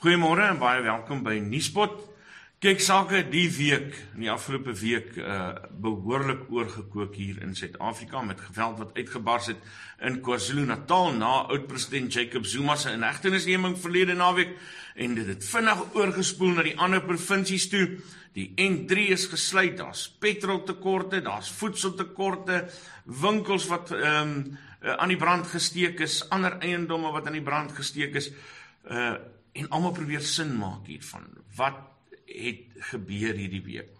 Goeiemôre 0.00 0.46
en 0.48 0.56
baie 0.56 0.80
welkom 0.80 1.18
by 1.20 1.34
Nuuspot. 1.44 1.98
Kyk 2.64 2.78
sake 2.80 3.18
die 3.28 3.50
week, 3.52 3.98
in 4.14 4.22
die 4.22 4.30
afgelope 4.32 4.72
week 4.80 5.10
uh 5.20 5.50
behoorlik 5.84 6.46
oorgekook 6.48 7.18
hier 7.20 7.42
in 7.44 7.50
Suid-Afrika 7.52 8.22
met 8.24 8.38
geweld 8.40 8.78
wat 8.78 8.94
uitgebars 8.96 9.50
het 9.50 9.66
in 10.08 10.14
KwaZulu-Natal 10.24 11.12
na 11.18 11.32
oud-president 11.52 12.16
Jacob 12.16 12.48
Zuma 12.48 12.78
se 12.80 12.94
inhegtenisneming 12.96 13.76
verlede 13.76 14.16
naweek 14.16 14.54
en 14.96 15.18
dit 15.18 15.28
het 15.28 15.44
vinnig 15.44 15.82
oorgespoel 15.92 16.56
na 16.56 16.64
die 16.64 16.78
ander 16.80 17.04
provinsies 17.04 17.66
toe. 17.68 17.98
Die 18.32 18.46
N3 18.56 19.04
is 19.18 19.26
gesluit, 19.28 19.74
daar's 19.82 20.06
petroltekorte, 20.24 21.20
daar's 21.26 21.50
voedseltekorte, 21.58 22.62
winkels 23.20 23.68
wat 23.68 23.92
ehm 23.92 24.32
um, 24.32 24.56
uh, 24.80 24.96
aan 24.96 25.12
die 25.12 25.20
brand 25.20 25.44
gesteek 25.52 26.00
is, 26.00 26.22
ander 26.32 26.56
eiendomme 26.56 27.12
wat 27.12 27.28
aan 27.28 27.36
die 27.36 27.44
brand 27.44 27.76
gesteek 27.76 28.16
is. 28.16 28.30
Uh 28.88 29.12
en 29.52 29.68
almal 29.68 29.92
probeer 29.92 30.22
sin 30.22 30.56
maak 30.58 30.86
hiervan. 30.86 31.26
Wat 31.56 31.80
het 32.26 32.66
gebeur 32.92 33.34
hierdie 33.34 33.64
week? 33.64 33.90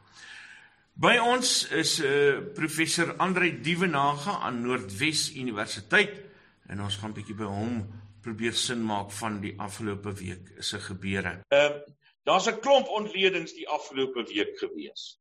By 1.01 1.15
ons 1.23 1.71
is 1.73 1.95
uh 2.05 2.41
professor 2.55 3.15
Andre 3.25 3.49
Dievenage 3.65 4.35
aan 4.37 4.61
Noordwes 4.65 5.31
Universiteit 5.33 6.19
en 6.69 6.83
ons 6.85 6.97
gaan 7.01 7.11
'n 7.11 7.17
bietjie 7.17 7.37
by 7.39 7.49
hom 7.49 7.79
probeer 8.21 8.53
sin 8.53 8.83
maak 8.85 9.11
van 9.17 9.41
die 9.41 9.55
afgelope 9.59 10.13
week 10.19 10.51
se 10.59 10.79
gebeure. 10.79 11.41
Ehm 11.49 11.73
uh, 11.73 11.81
daar's 12.29 12.49
'n 12.51 12.61
klomp 12.61 12.89
ontledings 12.89 13.55
die 13.57 13.69
afgelope 13.69 14.27
week 14.29 14.59
gewees. 14.59 15.19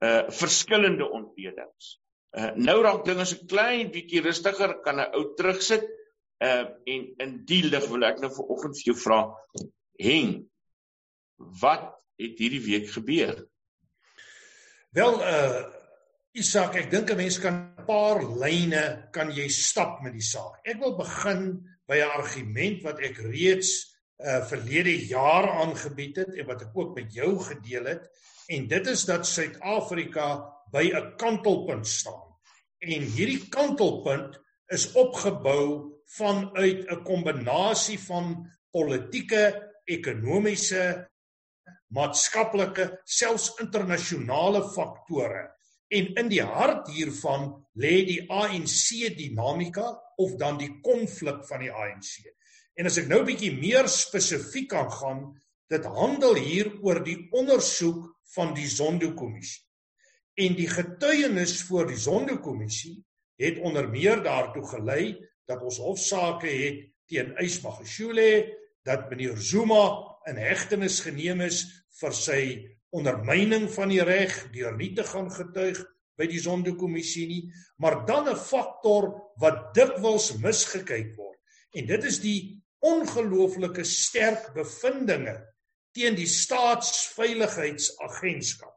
Uh 0.00 0.30
verskillende 0.30 1.10
ontledings. 1.10 2.00
Uh 2.32 2.50
nou 2.54 2.82
raak 2.82 3.04
dinge 3.04 3.24
so 3.24 3.36
klein 3.46 3.90
bietjie 3.90 4.22
rustiger, 4.22 4.80
kan 4.80 5.00
'n 5.00 5.14
ou 5.14 5.34
terugsit. 5.34 5.84
Uh 6.40 6.64
en 6.84 7.02
in 7.18 7.44
die 7.44 7.62
lig 7.68 7.86
wil 7.88 8.04
ek 8.04 8.20
nou 8.20 8.32
vanoggend 8.32 8.80
vir 8.80 8.92
jou 8.92 8.96
vra, 8.96 9.20
Heng, 9.98 10.46
wat 11.36 11.90
het 12.18 12.38
hierdie 12.38 12.62
week 12.62 12.90
gebeur? 12.94 13.42
Wel 14.94 15.20
uh 15.22 15.66
Isak, 16.38 16.76
ek 16.78 16.90
dink 16.92 17.10
'n 17.10 17.16
mens 17.18 17.38
kan 17.42 17.74
'n 17.74 17.86
paar 17.86 18.20
lyne 18.22 19.08
kan 19.10 19.30
jy 19.34 19.48
stap 19.48 20.02
met 20.04 20.12
die 20.12 20.22
saak. 20.22 20.60
Ek 20.62 20.78
wil 20.78 20.94
begin 20.94 21.66
by 21.88 21.98
'n 21.98 22.14
argument 22.14 22.82
wat 22.84 23.00
ek 23.00 23.18
reeds 23.18 23.96
uh 24.22 24.44
verlede 24.46 24.94
jaar 25.08 25.48
aangebied 25.64 26.16
het 26.16 26.34
en 26.38 26.46
wat 26.46 26.62
ek 26.62 26.76
ook 26.76 26.94
met 26.94 27.10
jou 27.14 27.38
gedeel 27.42 27.84
het 27.84 28.06
en 28.48 28.68
dit 28.68 28.86
is 28.86 29.04
dat 29.04 29.26
Suid-Afrika 29.26 30.46
by 30.70 30.90
'n 30.94 31.16
kantelpunt 31.16 31.86
staan. 31.86 32.28
En 32.78 33.02
hierdie 33.02 33.48
kantelpunt 33.48 34.38
is 34.68 34.92
opgebou 34.92 35.98
vanuit 36.06 36.86
'n 36.86 37.02
kombinasie 37.02 37.98
van 37.98 38.46
politieke, 38.70 39.67
ekonomiese, 39.88 40.82
maatskaplike, 41.94 42.88
selfs 43.08 43.54
internasionale 43.62 44.62
faktore. 44.74 45.46
En 45.88 46.10
in 46.20 46.28
die 46.28 46.44
hart 46.44 46.90
hiervan 46.92 47.48
lê 47.80 48.02
die 48.04 48.20
ANC 48.28 49.16
dinamika 49.16 49.88
of 50.20 50.34
dan 50.40 50.58
die 50.60 50.74
konflik 50.84 51.40
van 51.48 51.64
die 51.64 51.72
ANC. 51.72 52.28
En 52.78 52.86
as 52.90 52.98
ek 53.00 53.08
nou 53.10 53.22
bietjie 53.26 53.54
meer 53.56 53.88
spesifiek 53.90 54.68
kan 54.74 54.90
gaan, 54.92 55.22
dit 55.72 55.84
handel 55.98 56.36
hier 56.38 56.70
oor 56.84 57.00
die 57.04 57.18
ondersoek 57.36 58.04
van 58.34 58.52
die 58.56 58.68
Zondo-kommissie. 58.68 59.64
En 60.38 60.54
die 60.54 60.68
getuienis 60.70 61.58
voor 61.66 61.88
die 61.88 61.98
Zondo-kommissie 61.98 62.94
het 63.40 63.58
onder 63.64 63.88
meer 63.90 64.22
daartoe 64.22 64.62
gelei 64.68 65.16
dat 65.48 65.64
ons 65.64 65.80
hofsaake 65.82 66.50
het 66.52 66.84
teen 67.08 67.32
Ysmagashule 67.40 68.28
dat 68.88 69.10
meneer 69.10 69.36
Zuma 69.36 69.82
in 70.30 70.40
hegtenis 70.40 71.02
geneem 71.04 71.40
is 71.44 71.66
vir 72.00 72.14
sy 72.16 72.40
ondermyning 72.96 73.68
van 73.74 73.88
die 73.92 74.04
reg 74.04 74.32
deur 74.54 74.76
nie 74.78 74.94
te 74.96 75.04
gaan 75.04 75.28
getuig 75.32 75.78
by 76.18 76.26
die 76.26 76.40
Zondo-kommissie 76.42 77.26
nie, 77.30 77.52
maar 77.78 78.06
dan 78.06 78.28
'n 78.28 78.36
faktor 78.36 79.22
wat 79.38 79.74
dikwels 79.74 80.32
misgekyk 80.42 81.16
word. 81.16 81.38
En 81.74 81.86
dit 81.86 82.04
is 82.04 82.20
die 82.20 82.62
ongelooflike 82.80 83.84
sterk 83.84 84.54
bevindinge 84.54 85.46
teen 85.92 86.14
die 86.14 86.26
staatsveiligheidsagentskap. 86.26 88.74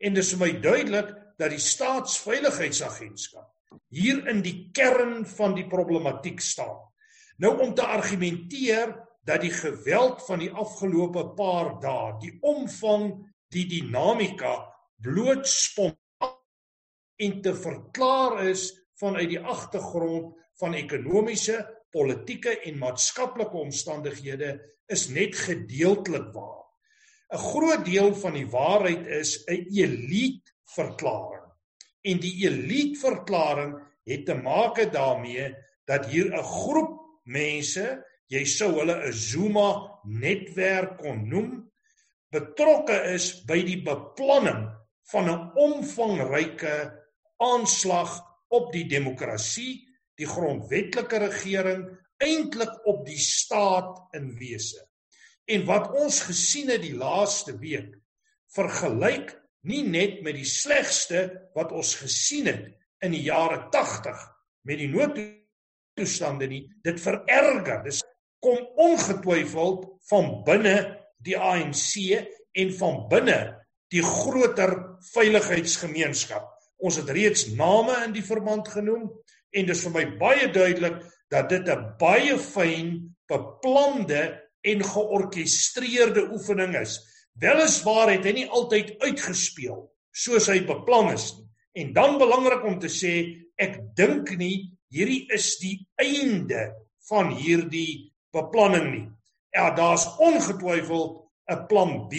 En 0.00 0.14
dis 0.14 0.30
vir 0.34 0.38
my 0.38 0.60
duidelik 0.60 1.14
dat 1.38 1.50
die 1.50 1.58
staatsveiligheidsagentskap 1.58 3.48
hier 3.88 4.28
in 4.28 4.42
die 4.42 4.70
kern 4.72 5.26
van 5.26 5.54
die 5.54 5.68
problematiek 5.68 6.40
staan. 6.40 6.92
Nou 7.38 7.60
om 7.60 7.74
te 7.74 7.82
argumenteer 7.82 9.01
dat 9.24 9.40
die 9.40 9.52
geweld 9.54 10.22
van 10.26 10.42
die 10.42 10.50
afgelope 10.50 11.28
paar 11.36 11.76
dae, 11.80 12.16
die 12.22 12.34
omvang, 12.40 13.12
die 13.52 13.66
dinamika 13.70 14.56
bloot 15.02 15.46
spontaan 15.48 16.38
en 17.22 17.40
te 17.42 17.54
verklaar 17.54 18.40
is 18.50 18.70
vanuit 18.98 19.28
die 19.30 19.40
agtergrond 19.40 20.34
van 20.58 20.74
ekonomiese, 20.74 21.60
politieke 21.92 22.54
en 22.66 22.80
maatskaplike 22.80 23.56
omstandighede 23.58 24.56
is 24.90 25.08
net 25.12 25.36
gedeeltelik 25.36 26.32
waar. 26.34 26.62
'n 27.32 27.38
groot 27.38 27.84
deel 27.84 28.14
van 28.14 28.34
die 28.36 28.48
waarheid 28.48 29.06
is 29.06 29.44
'n 29.46 29.64
elite 29.72 30.52
verklaring. 30.74 31.46
En 32.02 32.20
die 32.20 32.34
elite 32.46 32.98
verklaring 33.00 33.78
het 34.04 34.26
te 34.26 34.34
maak 34.34 34.92
daarmee 34.92 35.54
dat 35.84 36.06
hier 36.06 36.28
'n 36.32 36.44
groep 36.44 37.00
mense, 37.24 38.04
jy 38.32 38.44
sou 38.48 38.70
hulle 38.78 38.96
'n 39.08 39.12
Zuma 39.12 40.00
netwerk 40.04 40.98
kon 40.98 41.28
noem, 41.28 41.50
betrokke 42.32 42.96
is 43.12 43.44
by 43.44 43.60
die 43.62 43.80
beplanning 43.84 44.70
van 45.12 45.28
'n 45.28 45.50
omvangryke 45.56 46.76
aanslag 47.36 48.20
op 48.48 48.72
die 48.72 48.88
demokrasie, 48.88 49.84
die 50.16 50.26
grondwetlike 50.26 51.18
regering, 51.18 51.84
eintlik 52.22 52.86
op 52.86 53.04
die 53.06 53.18
staat 53.18 54.14
in 54.14 54.32
wese. 54.38 54.80
En 55.46 55.66
wat 55.66 55.90
ons 55.92 56.20
gesien 56.20 56.70
het 56.70 56.82
die 56.82 56.96
laaste 56.96 57.58
week 57.58 57.98
vergelyk 58.54 59.34
nie 59.68 59.82
net 59.82 60.22
met 60.22 60.34
die 60.34 60.48
slegste 60.48 61.50
wat 61.54 61.72
ons 61.72 61.94
gesien 62.00 62.46
het 62.46 62.68
in 63.02 63.12
die 63.12 63.24
jare 63.26 63.68
80 63.70 64.22
met 64.68 64.78
die 64.78 64.88
noodtoestande 64.88 66.46
nie 66.46 66.62
dit 66.84 67.00
vererger 67.00 67.82
dis 67.84 68.02
kom 68.42 68.58
ongetwyfeld 68.82 69.86
van 70.10 70.32
binne 70.46 70.76
die 71.22 71.38
ANC 71.38 71.94
en 72.58 72.72
van 72.78 73.04
binne 73.10 73.40
die 73.92 74.02
groter 74.02 74.74
veiligheidsgemeenskap 75.12 76.48
ons 76.82 76.98
het 76.98 77.10
reeds 77.14 77.46
name 77.54 77.94
in 78.06 78.14
die 78.16 78.24
verband 78.26 78.68
genoem 78.72 79.06
en 79.52 79.68
dis 79.68 79.82
vir 79.86 79.94
my 79.94 80.04
baie 80.18 80.48
duidelik 80.52 81.02
dat 81.32 81.48
dit 81.48 81.68
'n 81.68 81.96
baie 81.98 82.36
fyn 82.38 83.14
beplande 83.28 84.22
en 84.62 84.84
georkestreerde 84.84 86.28
oefening 86.32 86.76
is. 86.76 87.00
Weliswaar 87.40 88.10
het 88.12 88.24
hy 88.24 88.32
nie 88.32 88.48
altyd 88.48 88.98
uitgespeel 89.02 89.88
soos 90.12 90.48
hy 90.48 90.60
beplan 90.66 91.12
is 91.14 91.32
nie. 91.38 91.48
En 91.72 91.92
dan 91.92 92.18
belangrik 92.18 92.64
om 92.64 92.78
te 92.78 92.90
sê, 92.92 93.12
ek 93.56 93.78
dink 93.96 94.36
nie 94.36 94.72
hierdie 94.92 95.26
is 95.32 95.56
die 95.58 95.86
einde 95.96 96.74
van 97.08 97.32
hierdie 97.32 98.11
beplanning 98.32 98.88
nie. 98.92 99.08
Ja, 99.52 99.70
daar's 99.76 100.06
ongetwyfeld 100.18 101.20
'n 101.50 101.66
plan 101.68 102.08
B 102.08 102.14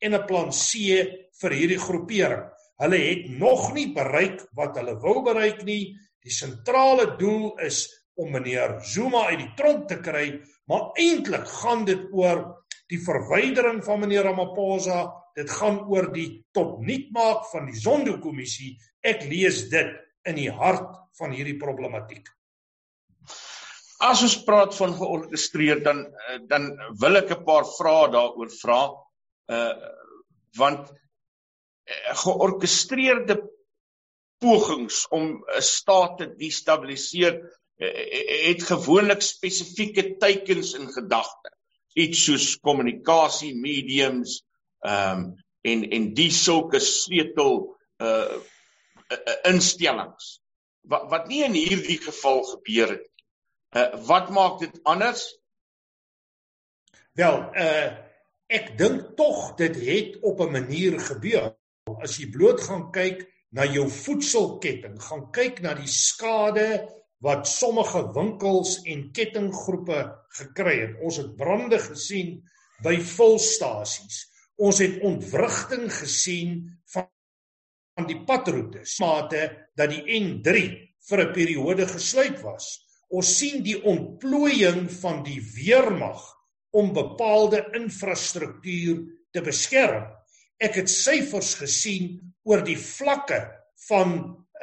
en 0.00 0.14
'n 0.14 0.26
plan 0.26 0.50
C 0.50 1.04
vir 1.40 1.50
hierdie 1.50 1.78
groepering. 1.78 2.50
Hulle 2.76 2.98
het 2.98 3.30
nog 3.38 3.72
nie 3.74 3.92
bereik 3.92 4.46
wat 4.52 4.76
hulle 4.76 4.98
wou 5.00 5.22
bereik 5.22 5.62
nie. 5.64 5.96
Die 6.22 6.32
sentrale 6.32 7.16
doel 7.16 7.58
is 7.58 7.86
om 8.14 8.30
meneer 8.30 8.80
Zuma 8.82 9.26
uit 9.26 9.38
die 9.38 9.52
tronk 9.56 9.88
te 9.88 10.00
kry 10.00 10.40
Maar 10.70 10.92
eintlik 10.96 11.48
gaan 11.60 11.84
dit 11.84 12.06
oor 12.12 12.40
die 12.88 13.00
verwydering 13.04 13.82
van 13.84 14.00
meneer 14.00 14.24
Ramaphosa, 14.28 15.04
dit 15.36 15.50
gaan 15.50 15.82
oor 15.90 16.08
die 16.12 16.44
topnuutmaak 16.56 17.48
van 17.50 17.68
die 17.68 17.80
Zondo-kommissie. 17.80 18.74
Ek 19.04 19.26
lees 19.28 19.64
dit 19.72 19.92
in 20.28 20.38
die 20.38 20.50
hart 20.52 20.88
van 21.18 21.34
hierdie 21.36 21.58
problematiek. 21.60 22.28
As 23.98 24.22
ons 24.22 24.36
praat 24.44 24.74
van 24.76 24.94
georkestreer 24.94 25.82
dan 25.82 26.04
eh, 26.06 26.40
dan 26.48 26.72
wil 27.00 27.16
ek 27.16 27.30
'n 27.30 27.44
paar 27.44 27.66
vrae 27.78 28.10
daaroor 28.10 28.50
vra. 28.50 28.80
Uh 29.48 29.74
want 30.56 30.90
uh, 30.90 32.14
georkestreerde 32.14 33.42
pogings 34.38 35.06
om 35.10 35.42
'n 35.42 35.62
staat 35.62 36.18
te 36.18 36.26
destabiliseer 36.36 37.42
Eh, 37.76 37.86
eh, 37.88 38.46
het 38.54 38.62
gewoonlik 38.62 39.22
spesifieke 39.22 40.16
teikens 40.16 40.74
in 40.78 40.86
gedagte. 40.92 41.50
Iets 41.92 42.24
soos 42.24 42.52
kommunikasie 42.60 43.54
mediums 43.58 44.42
ehm 44.86 45.18
um, 45.18 45.32
en 45.64 45.82
en 45.96 46.06
die 46.14 46.30
sulke 46.30 46.78
sleutel 46.78 47.54
uh 48.04 48.36
instellings 49.48 50.26
wat 50.92 51.06
wat 51.10 51.28
nie 51.28 51.40
in 51.46 51.56
hierdie 51.56 51.98
geval 51.98 52.42
gebeur 52.50 52.92
het. 52.92 53.10
Uh 53.74 53.90
wat 54.06 54.30
maak 54.30 54.58
dit 54.62 54.80
anders? 54.82 55.22
Wel, 57.18 57.38
uh 57.54 57.90
ek 58.54 58.74
dink 58.78 59.14
tog 59.18 59.54
dit 59.58 59.76
het 59.76 60.18
op 60.22 60.40
'n 60.40 60.52
manier 60.52 60.98
gebeur. 61.00 61.54
As 62.02 62.18
jy 62.18 62.30
bloot 62.30 62.60
gaan 62.60 62.90
kyk 62.92 63.24
na 63.50 63.64
jou 63.64 63.88
voedselketting, 63.88 65.00
gaan 65.02 65.30
kyk 65.30 65.60
na 65.60 65.74
die 65.74 65.90
skade 65.90 66.86
wat 67.18 67.48
sommige 67.48 68.12
winkels 68.14 68.82
en 68.84 69.10
kettinggroepe 69.12 70.00
gekry 70.28 70.80
het. 70.80 70.94
Ons 71.00 71.16
het 71.16 71.36
brande 71.36 71.78
gesien 71.78 72.42
by 72.82 73.00
volstasies. 73.00 74.30
Ons 74.56 74.78
het 74.78 75.00
ontwrigting 75.02 75.90
gesien 75.92 76.78
van 76.92 77.10
van 77.94 78.08
die 78.10 78.20
padroetes. 78.26 78.98
Mate 79.02 79.44
dat 79.78 79.92
die 79.92 80.02
N3 80.18 80.62
vir 81.08 81.20
'n 81.24 81.32
periode 81.32 81.86
gesluit 81.86 82.40
was. 82.42 82.80
Ons 83.12 83.34
sien 83.38 83.62
die 83.64 83.76
ontplooiing 83.84 84.86
van 85.00 85.22
die 85.26 85.40
weermag 85.54 86.22
om 86.74 86.92
bepaalde 86.94 87.62
infrastruktuur 87.76 89.02
te 89.34 89.42
beskerm. 89.44 90.08
Ek 90.62 90.78
het 90.80 90.90
syfers 90.90 91.54
gesien 91.60 92.16
oor 92.48 92.64
die 92.66 92.78
vlakke 92.78 93.40
van 93.88 94.14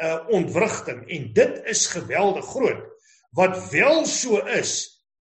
uh, 0.01 0.19
ontwrigting 0.33 1.03
en 1.07 1.29
dit 1.35 1.59
is 1.71 1.85
geweldig 1.93 2.47
groot. 2.51 2.87
Wat 3.37 3.57
wel 3.71 4.05
so 4.09 4.41
is, 4.51 4.73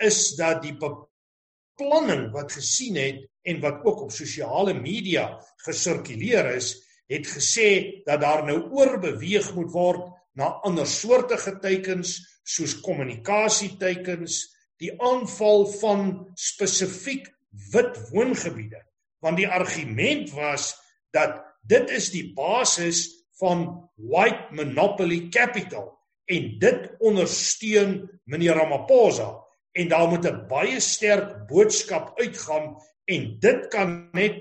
is 0.02 0.34
dat 0.38 0.62
die 0.64 0.74
beplanning 0.80 2.30
wat 2.34 2.52
gesien 2.56 2.98
het 2.98 3.26
en 3.46 3.60
wat 3.62 3.84
ook 3.86 4.06
op 4.08 4.14
sosiale 4.14 4.74
media 4.74 5.32
gesirkuleer 5.66 6.54
is, 6.56 6.74
het 7.10 7.26
gesê 7.26 7.68
dat 8.06 8.22
daar 8.22 8.44
nou 8.46 8.58
oorbeweeg 8.70 9.52
moet 9.54 9.70
word 9.74 10.08
na 10.40 10.56
ander 10.64 10.88
soorte 10.88 11.36
teikens 11.60 12.16
soos 12.48 12.78
kommunikasieteikens, 12.82 14.40
die 14.80 14.92
aanval 14.96 15.66
van 15.80 16.06
spesifiek 16.40 17.28
wit 17.74 17.98
woongebiede. 18.10 18.80
Want 19.20 19.36
die 19.36 19.48
argument 19.48 20.32
was 20.32 20.72
dat 21.12 21.42
dit 21.68 21.90
is 21.92 22.08
die 22.14 22.30
basis 22.34 23.04
van 23.40 23.66
white 23.96 24.48
monopoly 24.56 25.28
capital 25.28 25.92
en 26.30 26.56
dit 26.62 26.88
ondersteun 27.04 28.00
meneer 28.24 28.56
Ramaphosa 28.56 29.34
en 29.76 29.88
daar 29.88 30.08
moet 30.08 30.26
'n 30.26 30.46
baie 30.48 30.80
sterk 30.80 31.46
boodskap 31.48 32.18
uitgaan 32.20 32.76
en 33.04 33.38
dit 33.40 33.68
kan 33.68 34.08
net 34.12 34.40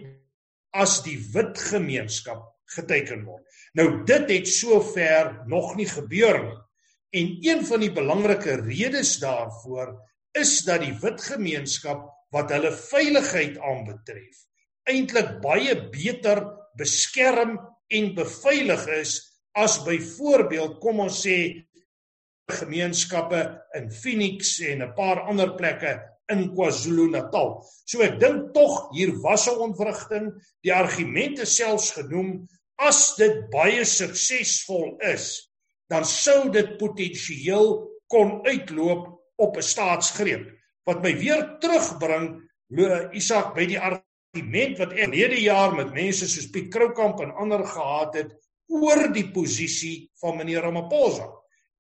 as 0.72 1.04
die 1.04 1.18
wit 1.34 1.58
gemeenskap 1.60 2.49
geteken 2.76 3.24
word. 3.26 3.44
Nou 3.74 4.04
dit 4.06 4.30
het 4.30 4.48
sover 4.48 5.44
nog 5.48 5.76
nie 5.76 5.88
gebeur 5.88 6.44
nie. 6.44 6.60
En 7.10 7.38
een 7.42 7.66
van 7.66 7.80
die 7.82 7.92
belangrike 7.92 8.60
redes 8.62 9.18
daarvoor 9.18 9.96
is 10.38 10.60
dat 10.68 10.84
die 10.86 10.94
wit 11.02 11.24
gemeenskap 11.26 12.06
wat 12.30 12.52
hulle 12.54 12.70
veiligheid 12.72 13.58
aanbetref 13.58 14.46
eintlik 14.90 15.40
baie 15.44 15.76
beter 15.94 16.44
beskerm 16.80 17.58
en 17.94 18.14
beveilig 18.18 18.86
is 19.00 19.16
as 19.58 19.80
byvoorbeeld 19.86 20.78
kom 20.84 21.02
ons 21.06 21.24
sê 21.26 21.40
gemeenskappe 22.50 23.42
in 23.78 23.90
Phoenix 23.94 24.58
en 24.66 24.84
'n 24.86 24.94
paar 24.98 25.22
ander 25.30 25.54
plekke 25.58 26.00
in 26.34 26.50
KwaZulu-Natal. 26.54 27.50
So 27.86 28.02
ek 28.02 28.20
dink 28.22 28.54
tog 28.54 28.90
hier 28.94 29.14
was 29.22 29.48
'n 29.48 29.60
ontwrigting. 29.70 30.34
Die 30.64 30.74
argumente 30.74 31.46
selfs 31.46 31.92
genoem 31.92 32.48
as 32.80 33.16
dit 33.20 33.46
baie 33.52 33.84
suksesvol 33.86 34.98
is, 35.12 35.52
dan 35.90 36.06
sou 36.06 36.50
dit 36.54 36.78
potensieel 36.80 37.74
kon 38.10 38.40
uitloop 38.48 39.08
op 39.38 39.58
'n 39.58 39.62
staatsgreep. 39.62 40.46
Wat 40.86 41.02
my 41.04 41.14
weer 41.18 41.58
terugbring, 41.60 42.42
Isak, 43.14 43.56
by 43.56 43.66
die 43.66 43.80
argument 43.80 44.78
wat 44.78 44.94
ek 44.94 45.10
lede 45.10 45.42
jaar 45.42 45.74
met 45.76 45.94
mense 45.94 46.28
soos 46.28 46.50
Piet 46.52 46.70
Kroukamp 46.72 47.20
en 47.20 47.32
ander 47.32 47.66
gehad 47.66 48.16
het 48.16 48.34
oor 48.70 49.10
die 49.14 49.32
posisie 49.34 50.10
van 50.22 50.38
meneer 50.38 50.62
Ramaphosa 50.62 51.28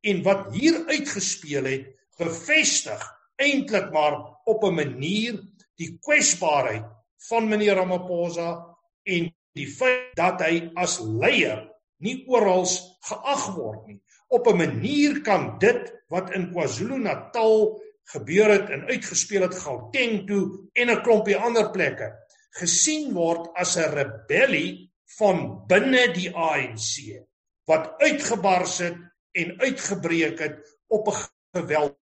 en 0.01 0.23
wat 0.23 0.49
hier 0.55 0.85
uitgespeel 0.89 1.65
het 1.69 1.89
bevestig 2.17 3.03
eintlik 3.39 3.91
maar 3.93 4.17
op 4.45 4.63
'n 4.63 4.75
manier 4.75 5.39
die 5.77 5.97
kwesbaarheid 6.01 6.85
van 7.29 7.49
meneer 7.49 7.75
Ramaphosa 7.75 8.75
en 9.03 9.29
die 9.59 9.67
feit 9.67 10.15
dat 10.17 10.41
hy 10.45 10.69
as 10.79 10.99
leier 11.03 11.67
nie 12.03 12.23
oral 12.31 12.65
geag 13.09 13.45
word 13.57 13.87
nie. 13.87 13.99
Op 14.29 14.47
'n 14.47 14.57
manier 14.57 15.21
kan 15.21 15.59
dit 15.59 15.93
wat 16.09 16.33
in 16.35 16.51
KwaZulu-Natal 16.53 17.81
gebeur 18.13 18.49
het 18.49 18.69
en 18.69 18.87
uitgespeel 18.89 19.41
het 19.47 19.55
Gauteng 19.55 20.27
toe 20.27 20.69
en 20.73 20.89
'n 20.89 21.03
klompie 21.03 21.37
ander 21.37 21.71
plekke 21.71 22.13
gesien 22.59 23.13
word 23.13 23.49
as 23.55 23.77
'n 23.77 23.93
rebellie 23.93 24.91
van 25.17 25.65
binne 25.67 26.13
die 26.13 26.31
ANC 26.33 27.25
wat 27.65 28.01
uitgebars 28.01 28.77
het 28.77 28.97
en 29.37 29.59
uitgebreek 29.61 30.39
het 30.39 30.57
op 30.87 31.07
'n 31.07 31.17
geweld 31.53 31.97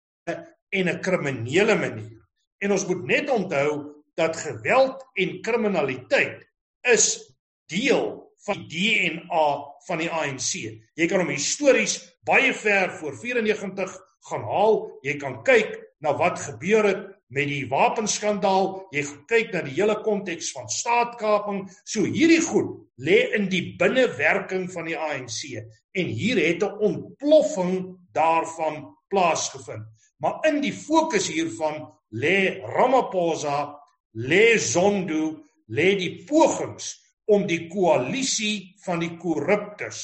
en 0.70 0.90
'n 0.90 1.02
kriminele 1.02 1.76
manier. 1.76 2.22
En 2.58 2.72
ons 2.72 2.86
moet 2.86 3.04
net 3.06 3.30
onthou 3.30 4.04
dat 4.16 4.38
geweld 4.38 5.06
en 5.14 5.42
kriminaliteit 5.42 6.48
is 6.82 7.35
deel 7.72 8.26
van 8.46 8.66
die 8.70 8.92
DNA 9.10 9.48
van 9.88 10.02
die 10.02 10.10
ANC. 10.12 10.52
Jy 10.98 11.08
kan 11.10 11.24
hom 11.24 11.34
histories 11.34 11.98
baie 12.28 12.54
ver 12.54 12.94
voor 13.00 13.18
94 13.18 13.96
gaan 14.30 14.46
haal. 14.50 14.80
Jy 15.06 15.18
kan 15.22 15.42
kyk 15.46 15.76
na 16.04 16.16
wat 16.18 16.42
gebeur 16.42 16.88
het 16.90 17.04
met 17.34 17.50
die 17.50 17.66
wapenskandaal. 17.70 18.86
Jy 18.94 19.06
kyk 19.30 19.54
na 19.54 19.64
die 19.66 19.76
hele 19.78 19.98
konteks 20.06 20.52
van 20.56 20.70
staatkaping. 20.72 21.66
So 21.86 22.06
hierdie 22.06 22.42
goed 22.46 22.76
lê 23.02 23.32
in 23.38 23.50
die 23.52 23.76
binnewerking 23.80 24.68
van 24.74 24.90
die 24.90 24.98
ANC 24.98 25.58
en 25.96 26.12
hier 26.12 26.38
het 26.42 26.64
'n 26.64 26.78
ontploffing 26.80 27.98
daarvan 28.14 28.96
plaasgevind. 29.10 29.86
Maar 30.20 30.40
in 30.48 30.62
die 30.62 30.74
fokus 30.74 31.28
hiervan 31.28 31.92
lê 32.12 32.62
Ramaphosa, 32.64 33.76
lê 34.14 34.58
Zondo, 34.58 35.44
lê 35.68 35.96
die 35.98 36.24
pogings 36.26 37.05
om 37.32 37.46
die 37.48 37.66
koalisie 37.70 38.76
van 38.86 39.02
die 39.02 39.16
korruptes 39.18 40.02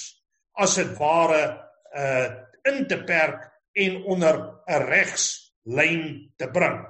as 0.62 0.78
dit 0.80 0.96
ware 1.00 1.44
uh 1.96 2.30
in 2.70 2.84
te 2.86 3.00
perk 3.10 3.48
en 3.74 4.04
onder 4.06 4.36
'n 4.70 4.84
regslyn 4.86 6.04
te 6.38 6.48
bring. 6.54 6.86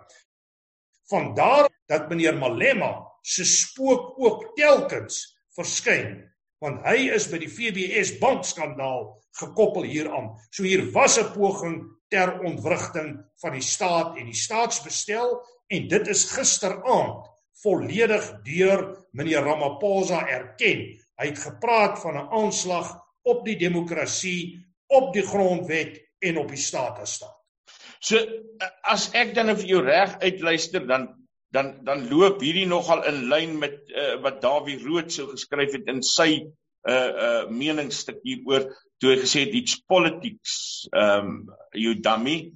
Vandaar 1.07 1.69
dat 1.87 2.09
meneer 2.09 2.35
Malema 2.37 3.07
se 3.21 3.45
spook 3.45 4.19
ook 4.19 4.51
telkens 4.55 5.37
verskyn 5.55 6.31
want 6.61 6.83
hy 6.85 7.09
is 7.15 7.25
by 7.31 7.39
die 7.41 7.49
FBS 7.49 8.19
bankskandaal 8.19 9.07
gekoppel 9.39 9.83
hieraan. 9.83 10.35
So 10.51 10.63
hier 10.63 10.91
was 10.91 11.17
'n 11.17 11.31
poging 11.33 11.81
ter 12.09 12.39
ontwrigting 12.39 13.17
van 13.41 13.51
die 13.51 13.65
staat 13.65 14.17
en 14.17 14.25
die 14.25 14.35
staatsbestel 14.35 15.39
en 15.67 15.87
dit 15.87 16.07
is 16.07 16.31
gisteraand 16.31 17.30
volledig 17.63 18.25
deur 18.45 18.83
meneer 19.11 19.45
Ramaphosa 19.45 20.23
erken. 20.27 20.87
Hy 21.21 21.27
het 21.29 21.39
gepraat 21.39 21.99
van 22.01 22.17
'n 22.17 22.29
aanslag 22.41 22.93
op 23.21 23.45
die 23.45 23.57
demokrasie, 23.57 24.65
op 24.87 25.13
die 25.13 25.23
grondwet 25.23 26.01
en 26.19 26.37
op 26.37 26.49
die 26.49 26.57
staatsstaat. 26.57 27.37
So 27.99 28.17
as 28.81 29.11
ek 29.13 29.35
dan 29.35 29.53
vir 29.55 29.67
jou 29.67 29.81
reg 29.85 30.17
uitluister 30.19 30.87
dan 30.87 31.09
dan 31.53 31.83
dan 31.85 32.07
loop 32.09 32.41
hierdie 32.41 32.65
nogal 32.65 33.03
in 33.05 33.27
lyn 33.29 33.59
met 33.59 33.77
uh, 33.91 34.15
wat 34.23 34.41
Dawie 34.41 34.79
Rood 34.81 35.11
sou 35.11 35.27
geskryf 35.29 35.75
het 35.75 35.87
in 35.91 36.01
sy 36.01 36.29
'n 36.41 36.47
uh, 36.89 37.11
uh, 37.25 37.49
meningsstuk 37.49 38.23
hieroor 38.23 38.71
toe 38.97 39.11
hy 39.11 39.17
gesê 39.21 39.45
het 39.45 39.53
iets 39.53 39.75
politics 39.85 40.87
um, 40.97 41.45
you 41.73 41.93
dummy 41.99 42.51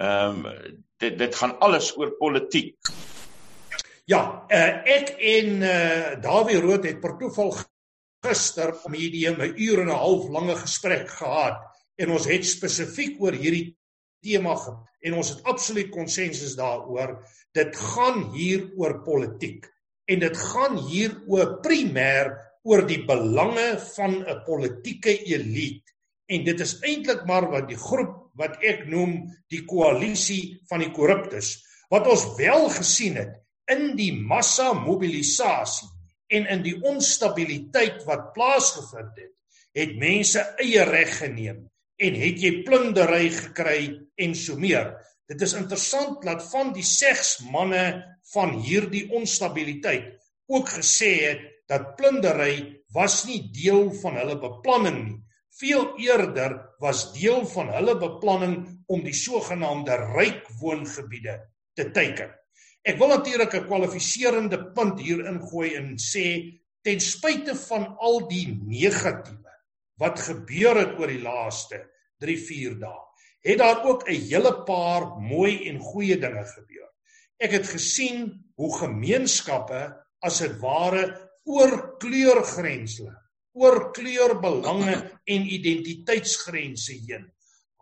um, 0.00 0.46
dit 1.02 1.18
dit 1.18 1.34
gaan 1.34 1.58
alles 1.58 1.96
oor 1.98 2.14
politiek. 2.20 2.76
Ja, 4.04 4.18
uh, 4.52 4.72
ek 4.84 5.14
en 5.16 5.62
uh, 5.64 6.16
Dawie 6.20 6.58
Rood 6.60 6.84
het 6.84 6.98
per 7.00 7.14
toeval 7.16 7.54
gister 8.24 8.74
op 8.74 8.82
medium 8.92 9.38
'n 9.40 9.54
uur 9.56 9.80
en 9.80 9.88
'n 9.88 9.96
half 9.96 10.26
lange 10.28 10.56
gesprek 10.60 11.08
gehad 11.08 11.62
en 11.96 12.10
ons 12.10 12.26
het 12.28 12.44
spesifiek 12.44 13.16
oor 13.22 13.32
hierdie 13.32 13.72
tema 14.20 14.56
en 15.00 15.14
ons 15.14 15.28
het 15.28 15.40
absoluut 15.48 15.88
konsensus 15.90 16.52
daaroor 16.56 17.16
dit 17.56 17.76
gaan 17.76 18.30
hier 18.34 18.68
oor 18.76 19.00
politiek 19.04 19.64
en 20.04 20.20
dit 20.20 20.36
gaan 20.36 20.76
hier 20.76 21.16
oor 21.26 21.60
primêr 21.64 22.28
oor 22.62 22.84
die 22.86 23.04
belange 23.08 23.78
van 23.96 24.20
'n 24.20 24.44
politieke 24.44 25.16
elite 25.24 25.92
en 26.28 26.44
dit 26.44 26.60
is 26.60 26.76
eintlik 26.82 27.24
maar 27.24 27.48
wat 27.50 27.68
die 27.68 27.80
groep 27.80 28.28
wat 28.36 28.60
ek 28.60 28.84
noem 28.86 29.32
die 29.48 29.64
koalisie 29.64 30.60
van 30.68 30.80
die 30.80 30.92
korruptes 30.92 31.56
wat 31.88 32.06
ons 32.06 32.36
wel 32.36 32.68
gesien 32.68 33.16
het 33.16 33.43
in 33.72 33.94
die 33.96 34.12
massa 34.12 34.72
mobilisasie 34.76 35.88
en 36.34 36.48
in 36.50 36.64
die 36.64 36.76
onstabiliteit 36.82 38.02
wat 38.08 38.32
plaasgevind 38.36 39.22
het 39.22 39.32
het 39.74 39.96
mense 39.98 40.42
eie 40.62 40.84
reg 40.88 41.18
geneem 41.18 41.64
en 42.04 42.16
het 42.18 42.42
jy 42.42 42.52
plundering 42.66 43.32
gekry 43.34 43.80
en 44.20 44.34
so 44.38 44.56
meer 44.60 44.92
Dit 45.24 45.40
is 45.40 45.54
interessant 45.56 46.20
dat 46.24 46.42
van 46.50 46.74
die 46.76 46.84
seks 46.84 47.38
manne 47.48 47.84
van 48.34 48.58
hierdie 48.66 49.06
onstabiliteit 49.16 50.10
ook 50.52 50.68
gesê 50.76 51.12
het 51.22 51.44
dat 51.70 51.94
plundery 51.96 52.82
was 52.92 53.22
nie 53.24 53.40
deel 53.56 53.88
van 54.02 54.18
hulle 54.20 54.36
beplanning 54.42 54.98
nie. 55.06 55.20
Veel 55.56 55.94
eerder 56.02 56.58
was 56.82 57.06
deel 57.14 57.46
van 57.54 57.70
hulle 57.72 57.94
beplanning 57.96 58.56
om 58.90 59.04
die 59.06 59.16
sogenaamde 59.16 59.96
ryk 60.12 60.44
woongebiede 60.60 61.38
te 61.78 61.88
teiken. 61.94 62.34
Ek 62.84 62.98
wil 63.00 63.14
natuurlik 63.14 63.54
'n 63.56 63.66
kwalifiserende 63.66 64.58
punt 64.76 65.00
hier 65.00 65.24
ingooi 65.24 65.74
en 65.80 65.96
sê 65.96 66.52
ten 66.84 67.00
spyte 67.00 67.54
van 67.56 67.96
al 67.96 68.28
die 68.28 68.46
negatiewe 68.52 69.52
wat 69.96 70.20
gebeur 70.20 70.76
het 70.76 70.98
oor 71.00 71.08
die 71.08 71.22
laaste 71.22 71.80
3-4 72.20 72.76
dae, 72.82 73.00
het 73.40 73.58
daar 73.58 73.84
ook 73.88 74.04
'n 74.08 74.20
hele 74.28 74.52
paar 74.68 75.16
mooi 75.16 75.68
en 75.68 75.78
goeie 75.78 76.16
dinge 76.20 76.44
gebeur. 76.44 76.90
Ek 77.40 77.52
het 77.52 77.66
gesien 77.66 78.44
hoe 78.56 78.72
gemeenskappe 78.78 79.96
as 80.20 80.38
dit 80.38 80.60
ware 80.60 81.30
oor 81.44 81.96
kleurgrense, 81.98 83.08
oor 83.54 83.92
kleurbelange 83.92 84.96
en 85.24 85.42
identiteitsgrense 85.46 86.92
heen 86.92 87.32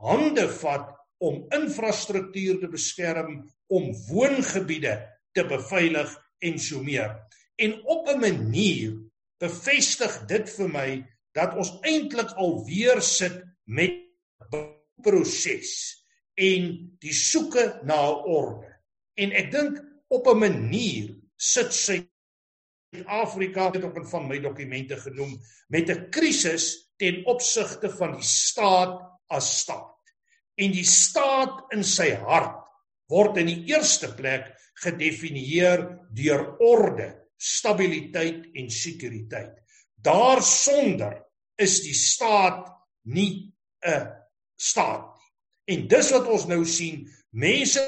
hande 0.03 0.49
vat 0.49 0.91
om 1.23 1.47
infrastruktuur 1.55 2.59
te 2.61 2.69
beskerm, 2.69 3.43
om 3.73 3.89
woongebiede 4.09 4.95
te 5.33 5.45
beveilig 5.49 6.13
en 6.45 6.59
so 6.61 6.83
meer. 6.85 7.17
En 7.57 7.81
op 7.85 8.09
'n 8.09 8.21
manier 8.21 8.93
bevestig 9.41 10.27
dit 10.29 10.51
vir 10.51 10.69
my 10.69 10.89
dat 11.33 11.57
ons 11.57 11.73
eintlik 11.83 12.31
alweer 12.37 13.01
sit 13.03 13.43
met 13.65 13.97
proses 15.03 15.73
en 16.35 16.69
die 17.01 17.15
soeke 17.15 17.81
na 17.85 17.99
'n 18.11 18.25
orde. 18.25 18.69
En 19.15 19.33
ek 19.33 19.51
dink 19.51 19.81
op 20.09 20.27
'n 20.27 20.39
manier 20.39 21.17
sit 21.37 21.75
Suid-Afrika 21.75 23.71
dit 23.71 23.85
op 23.85 23.97
'n 23.97 24.07
van 24.07 24.29
my 24.29 24.41
dokumente 24.41 24.97
genoem 24.97 25.41
met 25.69 25.91
'n 25.91 26.11
krisis 26.11 26.93
ten 26.97 27.25
opsigte 27.27 27.91
van 27.91 28.13
die 28.13 28.29
staat 28.29 29.01
as 29.27 29.59
staat. 29.61 29.99
En 30.55 30.71
die 30.71 30.85
staat 30.85 31.73
in 31.73 31.85
sy 31.85 32.11
hart 32.15 32.62
word 33.13 33.41
in 33.43 33.51
die 33.51 33.63
eerste 33.73 34.09
plek 34.17 34.49
gedefinieer 34.83 35.85
deur 36.17 36.47
orde, 36.65 37.11
stabiliteit 37.37 38.49
en 38.57 38.71
sekuriteit. 38.73 39.59
Daarsonder 40.03 41.21
is 41.61 41.81
die 41.85 41.95
staat 41.95 42.71
nie 43.05 43.53
'n 43.85 44.09
staat 44.57 45.07
nie. 45.07 45.77
En 45.77 45.89
dis 45.89 46.11
wat 46.11 46.27
ons 46.27 46.47
nou 46.51 46.65
sien, 46.67 47.05
mense 47.31 47.83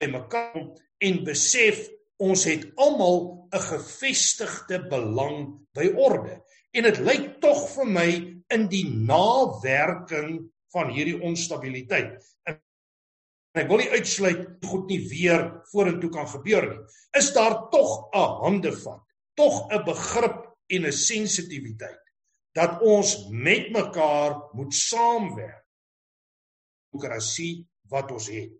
by 0.00 0.08
mekaar 0.10 0.64
en 1.02 1.20
besef 1.26 1.86
ons 2.22 2.44
het 2.44 2.66
almal 2.76 3.48
'n 3.52 3.62
gevestigde 3.68 4.78
belang 4.88 5.66
by 5.74 5.92
orde. 5.94 6.40
En 6.72 6.82
dit 6.82 6.98
lyk 6.98 7.40
tog 7.40 7.68
vir 7.74 7.86
my 7.86 8.08
in 8.48 8.68
die 8.68 8.88
nawerking 8.88 10.50
van 10.72 10.90
hierdie 10.90 11.20
onstabiliteit. 11.20 12.18
En 12.48 12.60
ek 13.54 13.68
wil 13.68 13.82
nie 13.82 13.90
uitsluit 13.92 14.64
goed 14.64 14.86
nie 14.88 15.00
weer 15.08 15.62
vorentoe 15.72 16.10
kan 16.10 16.28
gebeur 16.28 16.68
nie. 16.68 16.80
Is 17.18 17.32
daar 17.32 17.68
tog 17.70 18.08
'n 18.14 18.38
hande 18.44 18.72
vat, 18.72 19.02
tog 19.36 19.68
'n 19.70 19.84
begrip 19.84 20.38
en 20.68 20.86
'n 20.86 20.92
sensitiwiteit 20.92 22.00
dat 22.54 22.80
ons 22.82 23.28
met 23.30 23.70
mekaar 23.72 24.52
moet 24.52 24.74
saamwerk 24.74 25.62
demokrasie 26.92 27.64
wat 27.88 28.10
ons 28.12 28.28
het. 28.28 28.52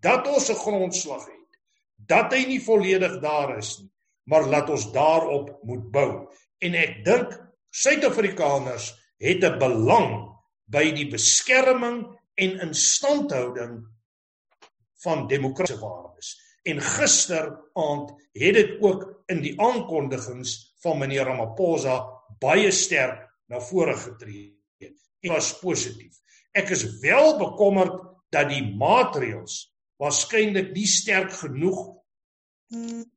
Dat 0.00 0.26
ons 0.26 0.50
'n 0.50 0.54
grondslag 0.54 1.24
het. 1.26 1.48
Dat 1.96 2.32
hy 2.32 2.46
nie 2.46 2.60
volledig 2.60 3.20
daar 3.20 3.58
is 3.58 3.78
nie, 3.78 3.90
maar 4.24 4.46
laat 4.46 4.70
ons 4.70 4.92
daarop 4.92 5.62
moet 5.62 5.90
bou. 5.90 6.28
En 6.58 6.74
ek 6.74 7.04
dink 7.04 7.40
Suid-Afrikaners 7.70 8.94
het 9.18 9.44
'n 9.44 9.58
belang 9.58 10.34
by 10.66 10.90
die 10.92 11.08
beskerming 11.08 12.18
en 12.34 12.60
instandhouding 12.60 13.86
van 15.04 15.26
demokratiese 15.26 15.80
waardes. 15.80 16.34
En 16.62 16.80
gisteraand 16.80 18.10
het 18.32 18.54
dit 18.54 18.76
ook 18.80 19.22
in 19.26 19.40
die 19.40 19.54
aankondigings 19.60 20.74
van 20.82 20.98
meneer 20.98 21.24
Ramaphosa 21.24 22.00
baie 22.40 22.70
sterk 22.70 23.24
na 23.48 23.60
vore 23.60 23.96
getree. 23.96 24.52
Dit 24.78 25.32
was 25.32 25.52
positief. 25.60 26.20
Ek 26.52 26.70
is 26.74 26.84
wel 27.00 27.36
bekommerd 27.38 27.96
dat 28.32 28.50
die 28.50 28.62
maatreëls 28.76 29.66
waarskynlik 30.00 30.72
nie 30.74 30.86
sterk 30.88 31.32
genoeg 31.42 31.80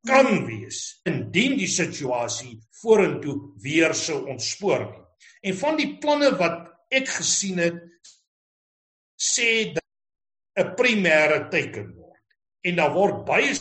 kan 0.07 0.45
wees 0.47 0.99
indien 1.07 1.55
die 1.59 1.69
situasie 1.69 2.57
vorentoe 2.81 3.35
weer 3.61 3.93
sou 3.95 4.23
ontspoor 4.33 4.87
nie. 4.89 5.03
En 5.49 5.57
van 5.59 5.77
die 5.77 5.89
planne 6.01 6.31
wat 6.39 6.65
ek 6.93 7.09
gesien 7.19 7.61
het 7.61 7.79
sê 9.19 9.73
dat 9.75 9.83
'n 10.59 10.73
primêre 10.77 11.49
teken 11.49 11.93
word 11.97 12.21
en 12.67 12.75
daar 12.79 12.93
word 12.93 13.25
baie 13.25 13.53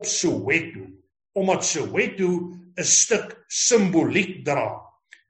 op 0.00 0.06
Soweto 0.06 0.86
omdat 1.32 1.64
Soweto 1.64 2.30
'n 2.76 2.84
stuk 2.84 3.44
simboliek 3.48 4.44
dra. 4.44 4.80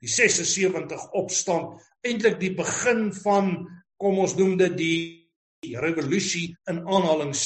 Die 0.01 0.09
76 0.09 1.11
opstand 1.13 1.81
eintlik 2.07 2.39
die 2.41 2.55
begin 2.55 3.13
van 3.25 3.69
kom 4.01 4.19
ons 4.19 4.37
noem 4.37 4.57
dit 4.57 4.77
die 4.77 5.77
revolusie 5.77 6.57
in 6.73 6.81
aanhalings 6.89 7.45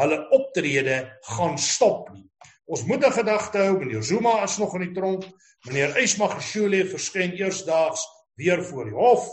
hulle 0.00 0.18
optrede 0.34 0.96
gaan 1.36 1.58
stop 1.58 2.10
nie. 2.14 2.26
Ons 2.66 2.84
moet 2.84 3.04
'n 3.04 3.12
gedagte 3.12 3.58
hou, 3.58 3.78
meneer 3.78 4.02
Zuma 4.02 4.42
is 4.42 4.58
nog 4.58 4.74
in 4.74 4.86
die 4.86 4.94
tronk, 4.94 5.24
meneer 5.66 5.96
Ismagashule 5.98 6.86
verskyn 6.86 7.32
eersdaags 7.36 8.06
weer 8.34 8.64
voor 8.64 8.84
die 8.84 8.94
hof. 8.94 9.28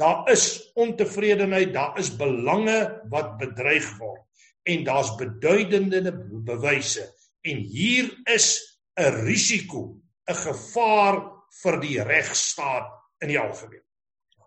Daar 0.00 0.30
is 0.30 0.72
ontevredenheid, 0.74 1.72
daar 1.72 1.98
is 1.98 2.16
belange 2.16 3.02
wat 3.12 3.38
bedreig 3.38 3.88
word 3.98 4.22
en 4.62 4.84
daar's 4.84 5.14
beduidende 5.18 6.12
bewyse 6.46 7.04
en 7.42 7.56
hier 7.56 8.10
is 8.30 8.78
'n 8.96 9.24
risiko, 9.26 10.00
'n 10.30 10.34
gevaar 10.34 11.16
vir 11.62 11.80
die 11.80 12.02
regstaat 12.02 12.90
in 13.20 13.28
die 13.28 13.38
algemeen. 13.38 13.82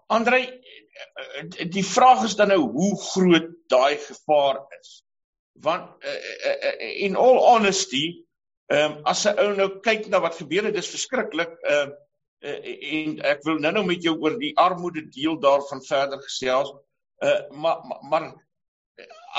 Andrei, 0.08 0.62
die 1.70 1.86
vraag 1.86 2.24
is 2.24 2.36
dan 2.36 2.48
nou 2.54 2.62
hoe 2.72 2.94
groot 3.02 3.50
daai 3.68 3.98
gevaar 3.98 4.62
is. 4.80 5.04
Want 5.54 6.04
uh, 6.04 7.02
in 7.06 7.16
all 7.16 7.38
honesty, 7.38 8.26
ehm 8.68 8.92
um, 8.92 9.04
as 9.04 9.26
'n 9.26 9.40
ou 9.40 9.56
nou 9.56 9.70
kyk 9.82 10.08
na 10.08 10.20
wat 10.20 10.36
gebeur 10.36 10.64
het, 10.64 10.76
dis 10.76 10.90
verskriklik. 10.90 11.58
Ehm 11.62 11.90
uh, 11.90 12.04
en 12.46 13.20
ek 13.26 13.44
wil 13.48 13.60
nou-nou 13.62 13.86
met 13.88 14.04
jou 14.04 14.16
oor 14.22 14.38
die 14.40 14.54
armoede 14.62 15.06
deel 15.10 15.40
daarvan 15.42 15.84
verder 15.86 16.22
gesels. 16.24 16.74
Uh 17.24 17.40
maar, 17.52 17.82
maar 18.10 18.28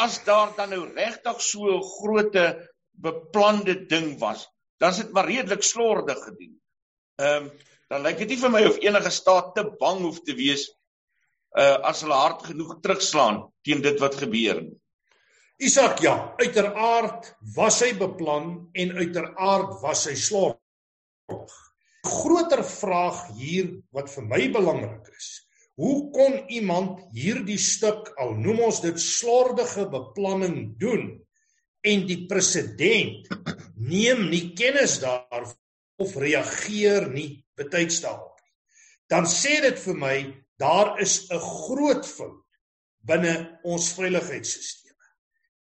as 0.03 0.19
daar 0.25 0.55
dan 0.57 0.75
nou 0.75 0.83
regtig 0.95 1.43
so 1.43 1.77
'n 1.77 1.83
groot 1.83 2.37
beplande 2.91 3.87
ding 3.87 4.19
was, 4.19 4.49
dan 4.79 4.91
is 4.91 4.97
dit 4.97 5.13
maar 5.13 5.29
redelik 5.29 5.63
slordig 5.63 6.19
gedoen. 6.25 6.61
Ehm 7.17 7.45
um, 7.45 7.51
dan 7.89 8.03
lyk 8.03 8.19
dit 8.19 8.29
nie 8.29 8.41
vir 8.41 8.51
my 8.51 8.65
of 8.67 8.81
enige 8.83 9.11
staat 9.11 9.55
te 9.55 9.63
bang 9.81 10.01
hoef 10.03 10.19
te 10.27 10.35
wees 10.35 10.67
uh 11.57 11.77
as 11.91 12.03
hulle 12.03 12.19
hard 12.19 12.43
genoeg 12.49 12.81
terugslaan 12.83 13.45
teen 13.63 13.83
dit 13.83 14.01
wat 14.03 14.19
gebeur 14.21 14.61
nie. 14.63 14.77
Isak 15.57 16.03
ja, 16.05 16.35
uiteraard 16.37 17.31
was 17.57 17.81
hy 17.81 17.95
beplan 17.97 18.49
en 18.75 18.93
uiteraard 18.99 19.79
was 19.81 20.05
hy 20.11 20.17
slordig. 20.21 21.55
Groter 22.07 22.63
vraag 22.65 23.21
hier 23.37 23.73
wat 23.95 24.11
vir 24.13 24.25
my 24.31 24.43
belangrik 24.55 25.11
is. 25.17 25.29
Hoe 25.77 26.09
kon 26.15 26.39
iemand 26.49 27.03
hierdie 27.13 27.61
stuk 27.61 28.13
al 28.23 28.33
noem 28.41 28.63
ons 28.71 28.81
dit 28.85 29.01
slordige 29.03 29.85
beplanning 29.93 30.77
doen 30.81 31.11
en 31.87 32.07
die 32.09 32.23
president 32.31 33.29
neem 33.77 34.27
nie 34.31 34.55
kennis 34.59 34.99
daarvan 35.03 35.55
of 36.01 36.17
reageer 36.21 37.07
nie 37.13 37.45
betyds 37.57 38.03
daarop 38.05 38.37
nie. 38.41 38.53
Dan 39.09 39.29
sê 39.31 39.61
dit 39.65 39.79
vir 39.81 39.97
my 40.01 40.17
daar 40.61 40.97
is 41.01 41.29
'n 41.31 41.41
groot 41.41 42.05
fout 42.07 42.43
binne 43.07 43.61
ons 43.65 43.93
veiligheidsstelsels. 43.97 44.83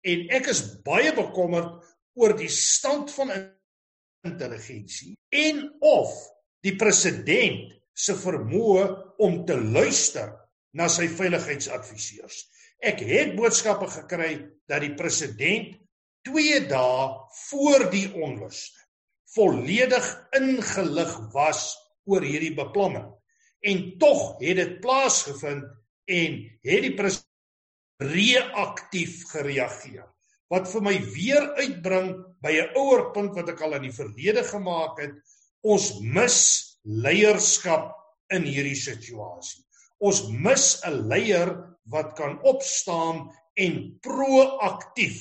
En 0.03 0.27
ek 0.31 0.47
is 0.49 0.61
baie 0.85 1.13
bekommerd 1.15 1.85
oor 2.15 2.37
die 2.37 2.53
stand 2.53 3.11
van 3.11 3.31
intelligensie 4.27 5.15
en 5.35 5.63
of 5.81 6.13
die 6.65 6.77
president 6.81 7.71
se 7.97 8.17
vermoë 8.17 8.85
om 9.25 9.41
te 9.49 9.57
luister 9.61 10.33
na 10.77 10.87
sy 10.89 11.09
veiligheidsadviseurs. 11.11 12.45
Ek 12.81 13.03
het 13.05 13.35
boodskappe 13.37 13.89
gekry 13.91 14.33
dat 14.71 14.85
die 14.85 14.95
president 14.97 15.75
2 16.29 16.61
dae 16.71 17.09
voor 17.49 17.89
die 17.93 18.07
onluste 18.13 18.81
volledig 19.35 20.07
ingelig 20.37 21.13
was 21.35 21.75
oor 22.11 22.25
hierdie 22.27 22.55
beplanning. 22.57 23.09
En 23.61 23.83
tog 24.01 24.41
het 24.41 24.57
dit 24.59 24.79
plaasgevind 24.83 25.69
en 26.11 26.39
het 26.67 26.87
die 26.87 26.95
president 26.99 27.29
reaktief 28.01 29.27
gereageer. 29.31 30.07
Wat 30.51 30.67
vir 30.73 30.83
my 30.83 30.97
weer 31.13 31.51
uitbring 31.61 32.15
by 32.43 32.53
'n 32.61 32.77
ouer 32.77 33.13
punt 33.13 33.35
wat 33.35 33.49
ek 33.49 33.61
al 33.61 33.75
in 33.79 33.89
die 33.89 33.97
verlede 33.97 34.45
gemaak 34.45 35.01
het, 35.01 35.15
ons 35.63 36.01
mis 36.01 36.39
leierskap 36.85 37.93
in 38.33 38.47
hierdie 38.49 38.79
situasie. 38.79 39.65
Ons 40.01 40.29
mis 40.29 40.81
'n 40.85 41.09
leier 41.09 41.51
wat 41.91 42.15
kan 42.17 42.39
opstaan 42.43 43.29
en 43.57 43.99
proaktief 44.01 45.21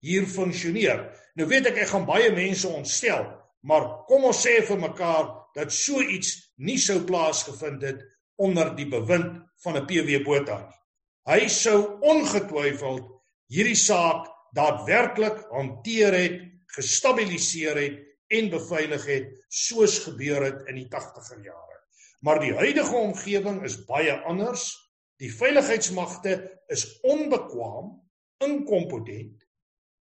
hier 0.00 0.26
funksioneer. 0.26 1.08
Nou 1.36 1.48
weet 1.48 1.66
ek 1.66 1.82
ek 1.84 1.92
gaan 1.92 2.06
baie 2.06 2.30
mense 2.34 2.68
ontstel, 2.68 3.24
maar 3.62 4.04
kom 4.06 4.24
ons 4.24 4.46
sê 4.46 4.60
vir 4.62 4.78
mekaar 4.78 5.30
dat 5.54 5.72
so 5.72 6.00
iets 6.00 6.52
nie 6.58 6.78
sou 6.78 7.00
plaasgevind 7.04 7.82
het 7.82 8.02
onder 8.38 8.74
die 8.76 8.86
bewind 8.86 9.40
van 9.64 9.76
'n 9.76 9.86
PW 9.86 10.24
Botha 10.24 10.58
nie. 10.66 10.78
Hy 11.28 11.48
sou 11.48 11.98
ongetwyfeld 12.00 13.04
hierdie 13.52 13.76
saak 13.76 14.28
daadwerklik 14.56 15.44
hanteer 15.50 16.14
het, 16.14 16.40
gestabiliseer 16.76 17.76
het 17.76 17.98
en 18.28 18.50
beveilig 18.52 19.06
het 19.08 19.32
soos 19.48 19.98
gebeur 20.04 20.44
het 20.44 20.68
in 20.68 20.82
die 20.82 20.88
80er 20.92 21.40
jare. 21.44 21.78
Maar 22.20 22.40
die 22.42 22.54
huidige 22.54 22.96
omgewing 22.96 23.62
is 23.64 23.78
baie 23.88 24.12
anders. 24.28 24.70
Die 25.18 25.30
veiligheidsmagte 25.32 26.34
is 26.68 26.84
onbekwaam, 27.02 27.94
inkompetent, 28.44 29.42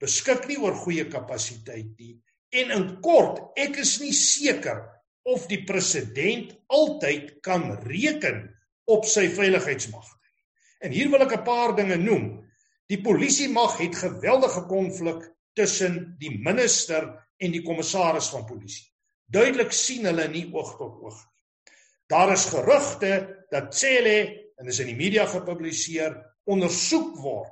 beskik 0.01 0.45
nie 0.50 0.59
oor 0.62 0.75
goeie 0.77 1.07
kapasiteit 1.09 1.93
nie 1.97 2.17
en 2.55 2.71
in 2.71 2.86
kort, 3.03 3.41
ek 3.59 3.79
is 3.83 3.97
nie 4.00 4.13
seker 4.15 4.86
of 5.27 5.47
die 5.51 5.63
president 5.67 6.53
altyd 6.71 7.38
kan 7.43 7.74
reken 7.83 8.45
op 8.88 9.07
sy 9.09 9.27
veiligheidsmagte 9.36 10.15
nie. 10.15 10.43
En 10.88 10.93
hier 10.95 11.09
wil 11.12 11.25
ek 11.25 11.36
'n 11.38 11.43
paar 11.43 11.75
dinge 11.75 11.97
noem. 11.97 12.45
Die 12.88 13.01
polisie 13.01 13.50
mag 13.50 13.77
het 13.77 13.95
geweldige 13.95 14.63
konflik 14.67 15.27
tussen 15.57 16.15
die 16.21 16.31
minister 16.43 17.09
en 17.41 17.53
die 17.53 17.63
kommissaris 17.65 18.29
van 18.33 18.45
polisie. 18.47 18.85
Duidelik 19.27 19.73
sien 19.75 20.07
hulle 20.07 20.27
nie 20.31 20.45
oog 20.53 20.77
tot 20.79 21.01
oog 21.03 21.17
nie. 21.17 21.73
Daar 22.07 22.31
is 22.31 22.47
gerugte 22.53 23.11
dat 23.51 23.73
Cele 23.75 24.17
en 24.57 24.69
is 24.71 24.79
in 24.79 24.87
die 24.93 24.99
media 24.99 25.25
gepubliseer 25.27 26.15
ondersoek 26.47 27.17
word 27.19 27.51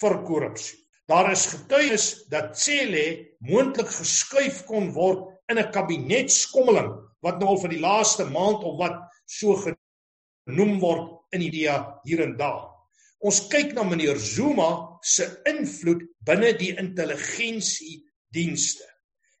vir 0.00 0.18
korrupsie. 0.26 0.78
Daar 1.08 1.30
is 1.32 1.46
getuienis 1.52 2.06
dat 2.32 2.52
Cele 2.60 3.36
moontlik 3.44 3.88
geskuif 3.88 4.64
kon 4.68 4.92
word 4.92 5.32
in 5.48 5.58
'n 5.58 5.72
kabinetskommeling 5.72 6.92
wat 7.24 7.40
nou 7.40 7.48
al 7.54 7.60
vir 7.60 7.72
die 7.72 7.80
laaste 7.80 8.24
maand 8.24 8.64
of 8.64 8.78
wat 8.78 9.00
so 9.26 9.56
genoem 9.56 10.80
word 10.80 11.10
in 11.32 11.40
die 11.40 11.50
media 11.50 12.00
hier 12.04 12.22
en 12.22 12.36
daar. 12.36 12.68
Ons 13.24 13.46
kyk 13.48 13.72
na 13.72 13.82
meneer 13.82 14.18
Zuma 14.18 14.93
se 15.04 15.26
invloed 15.48 16.02
binne 16.24 16.54
die 16.56 16.72
intelligensiedienste. 16.80 18.86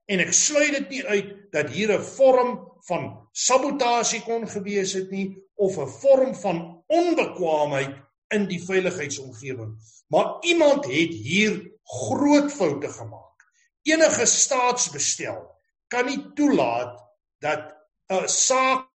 En 0.04 0.20
ek 0.20 0.34
sluit 0.36 0.74
dit 0.76 0.90
nie 0.92 1.04
uit 1.08 1.30
dat 1.54 1.70
hier 1.72 1.96
'n 1.96 2.04
vorm 2.04 2.50
van 2.88 3.28
sabotasie 3.32 4.20
kon 4.22 4.48
gewees 4.48 4.92
het 4.92 5.10
nie 5.10 5.36
of 5.56 5.78
'n 5.78 5.88
vorm 5.88 6.34
van 6.34 6.84
onbekwaamheid 6.86 7.96
in 8.34 8.48
die 8.48 8.60
veiligheidsomgewing. 8.60 9.78
Maar 10.08 10.42
iemand 10.42 10.84
het 10.84 11.12
hier 11.12 11.72
groot 11.82 12.52
foute 12.52 12.88
gemaak. 12.88 13.44
Enige 13.82 14.26
staatsbestel 14.26 15.52
kan 15.88 16.06
nie 16.06 16.32
toelaat 16.34 17.00
dat 17.38 17.74
'n 18.08 18.28
saak 18.28 18.88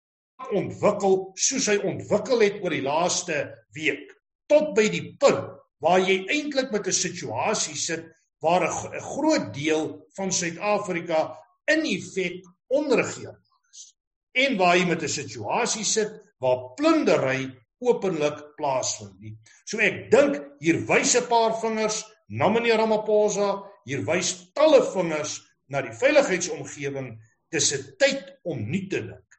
ontwikkel 0.52 1.32
soos 1.34 1.68
hy 1.68 1.78
ontwikkel 1.78 2.40
het 2.40 2.64
oor 2.64 2.70
die 2.70 2.86
laaste 2.86 3.66
week 3.72 4.22
tot 4.48 4.74
by 4.74 4.90
die 4.90 5.16
punt 5.18 5.59
waar 5.84 6.00
jy 6.00 6.26
eintlik 6.28 6.72
met 6.72 6.88
'n 6.88 7.02
situasie 7.06 7.76
sit 7.76 8.06
waar 8.42 8.64
'n 8.64 9.00
groot 9.00 9.54
deel 9.54 10.06
van 10.16 10.32
Suid-Afrika 10.32 11.38
in 11.68 11.86
effek 11.86 12.44
onregeerbaar 12.68 13.64
is 13.72 13.96
en 14.34 14.58
waar 14.58 14.78
jy 14.78 14.86
met 14.86 15.04
'n 15.04 15.18
situasie 15.22 15.84
sit 15.84 16.12
waar 16.40 16.74
plundering 16.76 17.56
openlik 17.80 18.56
plaasvind 18.56 19.20
nie. 19.20 19.36
So 19.66 19.80
ek 19.80 20.12
dink 20.12 20.40
hier 20.60 20.86
wys 20.88 21.16
'n 21.16 21.28
paar 21.28 21.60
vingers 21.62 22.04
na 22.28 22.50
meneer 22.50 22.78
Ramaphosa, 22.78 23.64
hier 23.86 24.04
wys 24.06 24.52
talle 24.54 24.82
vingers 24.94 25.40
na 25.68 25.82
die 25.82 25.92
veiligheidsomgewing. 25.92 27.20
Dis 27.52 27.74
'n 27.74 27.96
tyd 27.98 28.40
om 28.44 28.70
nuut 28.70 28.90
te 28.90 29.02
dink. 29.02 29.30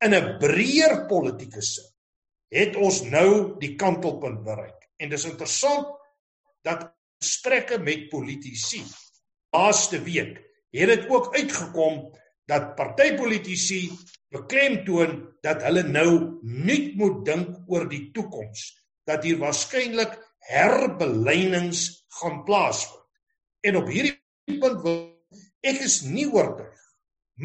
In 0.00 0.14
'n 0.14 0.38
breër 0.38 1.06
politieke 1.08 1.62
sin 1.62 1.90
het 2.50 2.76
ons 2.76 3.02
nou 3.02 3.58
die 3.58 3.74
kantelpunt 3.76 4.44
bereik. 4.44 4.83
En 5.04 5.12
dis 5.12 5.26
interessant 5.28 5.90
dat 6.64 6.88
gesprekke 7.20 7.78
met 7.78 8.08
politici 8.12 8.80
laaste 9.54 10.00
week 10.02 10.40
het 10.74 10.90
dit 10.90 11.08
ook 11.12 11.34
uitgekom 11.36 12.00
dat 12.50 12.72
partypolitici 12.78 13.82
beklemtoon 14.34 15.20
dat 15.44 15.62
hulle 15.62 15.84
nou 15.86 16.08
nuut 16.42 16.94
moet 16.98 17.20
dink 17.28 17.70
oor 17.70 17.86
die 17.88 18.08
toekoms 18.16 18.64
dat 19.08 19.24
hier 19.28 19.38
waarskynlik 19.38 20.16
herbelynings 20.48 21.84
gaan 22.20 22.42
plaasvind. 22.48 23.04
En 23.64 23.76
op 23.80 23.88
hierdie 23.92 24.16
punt 24.60 24.80
wil 24.84 24.98
ek 25.64 25.84
is 25.84 26.02
nie 26.08 26.26
oortuig 26.32 26.80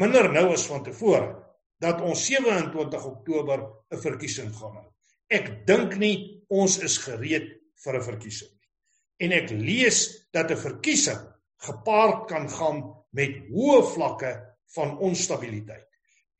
minder 0.00 0.28
nou 0.32 0.50
as 0.56 0.66
van 0.68 0.84
tevore 0.84 1.36
dat 1.80 2.02
ons 2.04 2.26
27 2.26 3.04
Oktober 3.14 3.68
'n 3.92 4.00
verkiesing 4.00 4.52
gaan 4.56 4.80
hou 4.80 4.89
ek 5.30 5.66
dink 5.66 5.96
nie 5.96 6.44
ons 6.50 6.78
is 6.82 6.98
gereed 6.98 7.48
vir 7.84 7.96
'n 7.96 8.02
verkiesing 8.02 8.54
en 9.20 9.32
ek 9.32 9.50
lees 9.50 10.26
dat 10.32 10.50
'n 10.50 10.56
verkiesing 10.56 11.20
gepaard 11.66 12.26
kan 12.28 12.48
gaan 12.48 12.82
met 13.12 13.36
hoë 13.52 13.82
vlakke 13.94 14.32
van 14.74 14.98
onstabiliteit. 14.98 15.86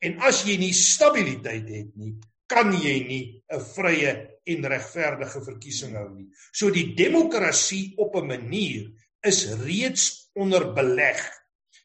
En 0.01 0.17
as 0.19 0.43
jy 0.47 0.57
nie 0.57 0.73
stabiliteit 0.73 1.67
het 1.69 1.95
nie, 1.95 2.15
kan 2.47 2.73
jy 2.73 2.97
nie 3.07 3.43
'n 3.53 3.61
vrye 3.75 4.11
en 4.45 4.65
regverdige 4.65 5.41
verkiesing 5.45 5.95
hou 5.95 6.09
nie. 6.09 6.27
So 6.51 6.69
die 6.69 6.95
demokrasie 6.95 7.93
op 7.97 8.15
'n 8.15 8.27
manier 8.27 8.91
is 9.23 9.45
reeds 9.63 10.31
onder 10.33 10.73
beleg 10.73 11.21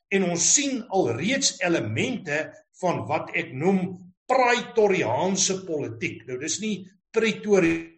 en 0.09 0.31
ons 0.31 0.55
sien 0.55 0.83
al 0.89 1.13
reeds 1.19 1.61
elemente 1.61 2.53
van 2.81 3.07
wat 3.07 3.31
ek 3.35 3.53
noem 3.53 4.13
praetoriaanse 4.27 5.65
politiek. 5.65 6.27
Nou 6.27 6.39
dis 6.39 6.59
nie 6.61 6.91
Pretoria 7.17 7.97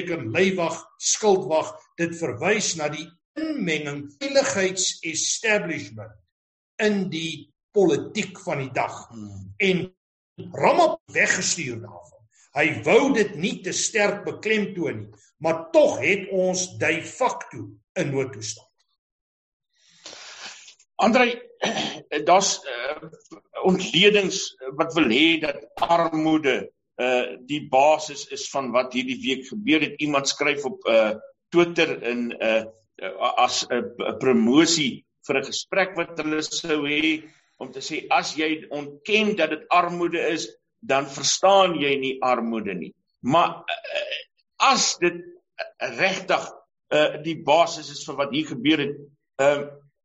beteken 0.00 0.30
leiwag, 0.32 0.76
skildwag, 1.02 1.72
dit 2.00 2.14
verwys 2.16 2.74
na 2.78 2.88
die 2.92 3.06
inmenging 3.38 4.06
veiligheidsestablishment 4.20 6.14
in 6.80 7.10
die 7.12 7.52
politiek 7.74 8.38
van 8.44 8.58
die 8.64 8.72
dag. 8.74 9.08
Hmm. 9.10 9.54
En 9.58 9.94
Ramap 10.56 11.00
weggestuur 11.12 11.82
daarvan. 11.82 12.22
Hy 12.56 12.66
wou 12.86 13.12
dit 13.14 13.34
nie 13.36 13.60
te 13.62 13.72
sterk 13.76 14.24
beklemtoon 14.24 15.02
nie, 15.02 15.10
maar 15.44 15.70
tog 15.74 16.00
het 16.00 16.30
ons 16.32 16.78
de 16.80 17.02
facto 17.04 17.68
'n 17.98 18.10
noodtoestand. 18.10 18.66
Andrei, 20.96 21.42
daar's 22.28 22.60
uh, 22.64 22.96
ontledings 23.62 24.56
wat 24.76 24.94
wil 24.94 25.08
hê 25.12 25.40
dat 25.40 25.60
armoede 25.74 26.72
uh 27.00 27.36
die 27.48 27.62
basis 27.72 28.26
is 28.34 28.48
van 28.52 28.70
wat 28.74 28.92
hierdie 28.96 29.18
week 29.22 29.46
gebeur 29.48 29.80
het. 29.86 30.00
Iemand 30.04 30.28
skryf 30.28 30.64
op 30.68 30.86
uh 30.88 31.14
Twitter 31.50 31.96
in 32.02 32.30
uh 32.36 32.64
as 33.40 33.64
'n 33.68 33.84
uh, 33.98 34.16
promosie 34.18 35.04
vir 35.26 35.40
'n 35.40 35.48
gesprek 35.52 35.96
wat 35.96 36.18
hulle 36.20 36.42
sou 36.42 36.84
hê 36.86 37.24
om 37.58 37.72
te 37.72 37.80
sê 37.80 38.06
as 38.10 38.36
jy 38.36 38.66
ontken 38.70 39.36
dat 39.36 39.50
dit 39.50 39.64
armoede 39.68 40.20
is, 40.32 40.48
dan 40.80 41.06
verstaan 41.06 41.76
jy 41.80 41.96
nie 42.00 42.16
armoede 42.22 42.74
nie. 42.74 42.94
Maar 43.20 43.64
uh, 43.64 44.20
as 44.72 44.96
dit 45.00 45.20
regtig 45.78 46.48
uh 46.90 47.22
die 47.22 47.36
basis 47.44 47.90
is 47.90 48.04
vir 48.06 48.16
wat 48.16 48.32
hier 48.34 48.46
gebeur 48.46 48.80
het, 48.86 48.96
uh 49.40 49.60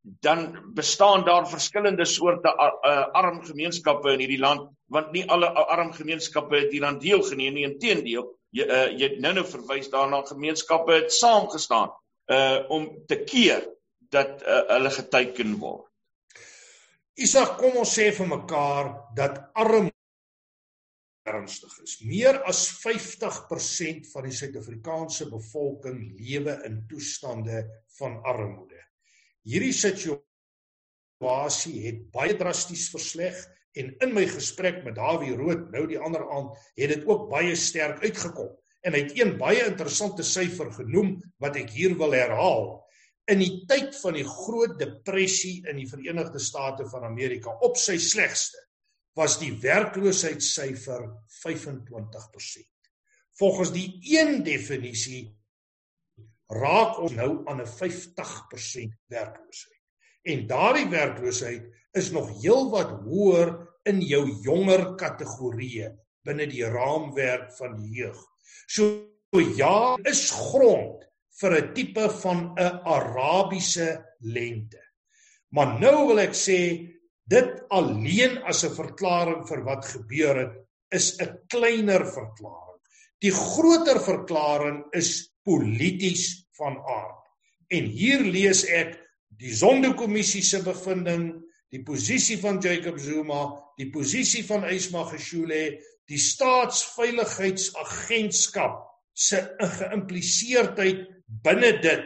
dan 0.06 0.72
bestaan 0.74 1.26
daar 1.26 1.50
verskillende 1.50 2.06
soorte 2.06 2.50
uh, 2.50 3.08
arm 3.12 3.42
gemeenskappe 3.44 4.12
in 4.14 4.22
hierdie 4.22 4.40
land 4.40 4.70
want 4.94 5.12
nie 5.12 5.24
alle 5.30 5.50
arm 5.50 5.92
gemeenskappe 5.94 6.60
het 6.60 6.72
hieraan 6.72 7.00
deelgeneem 7.02 7.54
nie. 7.58 7.66
Inteendeel 7.66 8.28
jy 8.54 8.68
uh, 8.68 8.86
jy 8.94 9.10
het 9.10 9.18
nou-nou 9.24 9.46
verwys 9.50 9.90
daarna 9.94 10.22
gemeenskappe 10.28 11.00
het 11.00 11.14
saamgestaan 11.14 11.94
uh 12.32 12.62
om 12.74 12.88
te 13.10 13.18
keer 13.26 13.66
dat 14.14 14.42
uh, 14.42 14.62
hulle 14.76 14.94
geteken 14.94 15.58
word. 15.62 15.90
Isak 17.16 17.58
kom 17.58 17.82
ons 17.82 17.98
sê 17.98 18.12
vir 18.14 18.30
mekaar 18.30 18.94
dat 19.18 19.42
arm 19.58 19.90
ernstig 21.26 21.74
is. 21.82 21.98
Meer 22.06 22.44
as 22.46 22.68
50% 22.84 24.12
van 24.14 24.28
die 24.30 24.38
Suid-Afrikaanse 24.38 25.30
bevolking 25.32 26.02
lewe 26.20 26.60
in 26.68 26.84
toestande 26.90 27.64
van 27.98 28.20
armoede 28.22 28.85
Hierdie 29.46 29.74
situasie 29.78 30.28
het 31.86 32.12
baie 32.14 32.36
drasties 32.38 32.90
versleg 32.94 33.38
en 33.76 33.96
in 34.02 34.14
my 34.16 34.26
gesprek 34.32 34.84
met 34.86 34.96
Dawie 34.98 35.36
Rood 35.38 35.72
nou 35.74 35.86
die 35.90 36.00
ander 36.00 36.24
aand 36.34 36.56
het 36.80 36.90
dit 36.96 37.04
ook 37.06 37.30
baie 37.30 37.56
sterk 37.60 38.04
uitgekom. 38.04 38.52
en 38.86 38.94
hy 38.94 39.02
het 39.02 39.16
een 39.18 39.34
baie 39.42 39.64
interessante 39.66 40.24
syfer 40.26 40.70
genoem 40.76 41.16
wat 41.42 41.58
ek 41.58 41.72
hier 41.74 41.96
wil 41.98 42.14
herhaal. 42.14 42.68
In 43.32 43.42
die 43.42 43.64
tyd 43.66 43.96
van 43.98 44.14
die 44.14 44.26
Groot 44.30 44.76
Depressie 44.78 45.64
in 45.66 45.80
die 45.82 45.90
Verenigde 45.90 46.40
State 46.40 46.86
van 46.92 47.08
Amerika 47.08 47.56
op 47.66 47.80
sy 47.82 47.98
slegste 47.98 48.62
was 49.18 49.40
die 49.42 49.54
werkloosheidssyfer 49.64 51.08
25%. 51.40 52.68
Volgens 53.40 53.72
die 53.74 53.88
een 54.14 54.44
definisie 54.46 55.32
raak 56.50 57.00
ons 57.00 57.14
nou 57.14 57.44
aan 57.50 57.62
'n 57.62 57.68
50% 57.68 58.94
werkloosheid. 59.08 59.82
En 60.24 60.48
daardie 60.48 60.90
werkloosheid 60.90 61.64
is 61.94 62.12
nog 62.12 62.42
heelwat 62.42 62.92
hoër 63.06 63.56
in 63.84 64.02
jou 64.02 64.26
jonger 64.44 64.96
kategorieë 64.96 65.92
binne 66.26 66.48
die 66.50 66.66
raamwerk 66.66 67.52
van 67.58 67.76
die 67.78 68.02
jeug. 68.02 68.22
So 68.68 69.06
ja, 69.58 69.96
is 70.04 70.32
grond 70.32 71.06
vir 71.40 71.52
'n 71.62 71.74
tipe 71.74 72.10
van 72.10 72.56
'n 72.58 72.80
Arabiese 72.86 74.06
lente. 74.20 74.82
Maar 75.50 75.80
nou 75.80 76.08
wil 76.08 76.20
ek 76.20 76.34
sê 76.34 76.92
dit 77.28 77.52
alleen 77.70 78.38
as 78.44 78.64
'n 78.64 78.76
verklaring 78.76 79.48
vir 79.48 79.64
wat 79.64 79.86
gebeur 79.86 80.36
het 80.36 80.56
is 80.92 81.18
'n 81.20 81.40
kleiner 81.48 82.06
verklaring. 82.06 82.75
Die 83.24 83.32
groter 83.32 84.02
verklaring 84.04 84.84
is 84.96 85.32
polities 85.46 86.46
van 86.58 86.78
aard. 86.78 87.22
En 87.74 87.84
hier 87.90 88.22
lees 88.22 88.66
ek 88.68 89.00
die 89.40 89.54
Zondo-kommissie 89.56 90.44
se 90.46 90.64
bevinding, 90.64 91.44
die 91.74 91.84
posisie 91.84 92.38
van 92.40 92.62
Jacob 92.64 93.00
Zuma, 93.02 93.62
die 93.80 93.92
posisie 93.92 94.44
van 94.48 94.64
Ysma 94.70 95.04
Geshule, 95.10 95.80
die 96.08 96.20
staatsveiligheidsagentskap 96.22 98.86
se 99.16 99.58
geïmpliseerdheid 99.60 101.08
binne 101.44 101.82
dit 101.84 102.04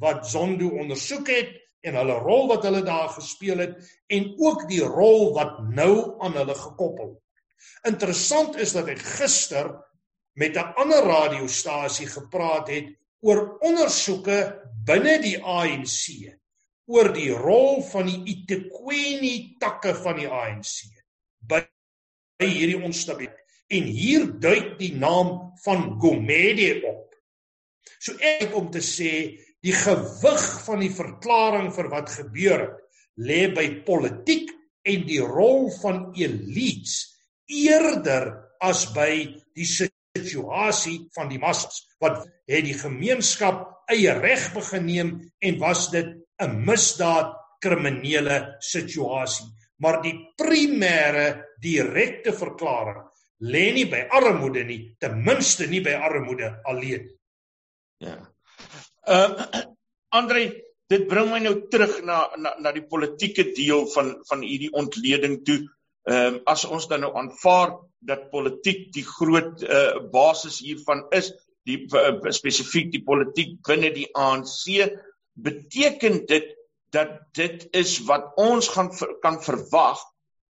wat 0.00 0.26
Zondo 0.30 0.68
ondersoek 0.80 1.28
het 1.30 1.50
en 1.86 1.94
hulle 1.98 2.16
rol 2.22 2.48
wat 2.50 2.64
hulle 2.66 2.82
daar 2.86 3.10
gespeel 3.12 3.58
het 3.64 3.74
en 4.14 4.22
ook 4.40 4.60
die 4.70 4.84
rol 4.86 5.32
wat 5.36 5.54
nou 5.74 5.94
aan 6.22 6.34
hulle 6.38 6.56
gekoppel 6.56 7.08
word. 7.10 7.18
Interessant 7.86 8.56
is 8.62 8.72
dat 8.74 8.88
ek 8.90 9.02
gister 9.18 9.66
met 10.34 10.56
'n 10.56 10.72
ander 10.76 11.04
radiostasie 11.04 12.06
gepraat 12.06 12.68
het 12.68 12.88
oor 13.20 13.58
ondersoeke 13.60 14.38
binne 14.84 15.18
die 15.22 15.38
ANC 15.38 16.32
oor 16.86 17.12
die 17.12 17.30
rol 17.30 17.82
van 17.82 18.06
die 18.06 18.22
eThekwini 18.34 19.56
takke 19.58 19.94
van 19.94 20.16
die 20.16 20.28
ANC 20.28 20.88
by 21.46 21.62
hierdie 22.42 22.82
onstabiliteit 22.82 23.38
en 23.72 23.82
hier 23.82 24.26
duik 24.40 24.78
die 24.78 24.92
naam 24.94 25.52
van 25.64 26.00
Gomede 26.00 26.82
op. 26.84 27.14
So 27.98 28.12
ek 28.18 28.52
om 28.56 28.70
te 28.70 28.82
sê 28.84 29.38
die 29.62 29.72
gewig 29.72 30.44
van 30.66 30.82
die 30.82 30.92
verklaring 30.92 31.70
vir 31.72 31.88
wat 31.88 32.10
gebeur 32.10 32.60
het 32.66 32.78
lê 33.16 33.46
by 33.52 33.66
politiek 33.86 34.50
en 34.88 35.04
die 35.06 35.20
rol 35.20 35.68
van 35.82 36.10
elites 36.16 36.94
eerder 37.46 38.32
as 38.60 38.86
by 38.94 39.12
die 39.56 39.66
situasie 40.16 41.08
van 41.14 41.30
die 41.32 41.40
massas 41.40 41.86
wat 42.02 42.26
het 42.48 42.64
die 42.66 42.76
gemeenskap 42.76 43.64
eie 43.92 44.12
reg 44.18 44.50
begin 44.54 44.86
neem 44.86 45.10
en 45.40 45.58
was 45.58 45.90
dit 45.90 46.06
'n 46.42 46.64
misdaad 46.66 47.34
kriminele 47.60 48.56
situasie 48.60 49.48
maar 49.82 50.02
die 50.02 50.14
primêre 50.38 51.56
direkte 51.62 52.32
verklaring 52.32 53.02
lê 53.42 53.72
nie 53.74 53.88
by 53.90 54.04
armoede 54.14 54.64
nie, 54.64 54.94
ten 55.02 55.18
minste 55.26 55.66
nie 55.66 55.82
by 55.82 55.96
armoede 55.98 56.52
alleen. 56.64 57.08
Ja. 58.02 58.18
Ehm 59.06 59.38
uh, 59.38 59.62
Andre, 60.18 60.42
dit 60.92 61.06
bring 61.08 61.30
my 61.32 61.38
nou 61.40 61.54
terug 61.72 62.02
na 62.04 62.28
na 62.36 62.50
na 62.60 62.72
die 62.76 62.84
politieke 62.84 63.46
deel 63.56 63.86
van 63.94 64.12
van 64.28 64.42
hierdie 64.44 64.72
ontleding 64.76 65.40
toe. 65.46 65.62
Ehm 66.06 66.34
um, 66.34 66.40
as 66.46 66.64
ons 66.68 66.86
dan 66.88 67.02
nou 67.02 67.14
aanvaar 67.16 67.78
dat 68.06 68.30
politiek 68.30 68.88
die 68.94 69.04
groot 69.06 69.62
uh, 69.62 70.00
basis 70.12 70.58
hiervan 70.64 71.04
is, 71.14 71.30
die 71.68 71.78
uh, 71.94 72.16
spesifiek 72.34 72.90
die 72.94 73.02
politiek 73.06 73.54
binne 73.66 73.92
die 73.94 74.08
ANC, 74.18 74.90
beteken 75.38 76.24
dit 76.26 76.50
dat 76.92 77.14
dit 77.36 77.68
is 77.78 77.96
wat 78.08 78.34
ons 78.36 78.68
gaan 78.68 78.90
ver, 78.92 79.14
kan 79.22 79.38
verwag 79.42 80.02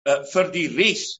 uh, 0.08 0.22
vir 0.32 0.52
die 0.54 0.68
res 0.72 1.18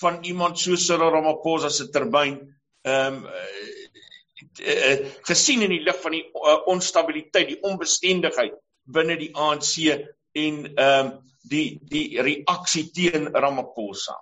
van 0.00 0.20
iemand 0.24 0.60
so 0.60 0.76
Cyril 0.78 1.10
Ramaphosa 1.16 1.70
se 1.70 1.90
termyn 1.92 2.38
ehm 2.86 3.18
um, 3.18 3.26
uh, 3.26 4.94
gesien 5.28 5.64
in 5.66 5.74
die 5.74 5.82
lig 5.84 5.98
van 6.00 6.14
die 6.16 6.22
uh, 6.38 6.60
onstabiliteit, 6.70 7.50
die 7.50 7.62
onbestendigheid 7.66 8.54
binne 8.84 9.18
die 9.20 9.32
ANC 9.34 9.74
en 9.90 10.62
ehm 10.70 11.10
um, 11.10 11.12
die 11.50 11.80
die 11.88 12.20
reaksie 12.20 12.90
teen 12.92 13.30
Ramaphosa. 13.32 14.18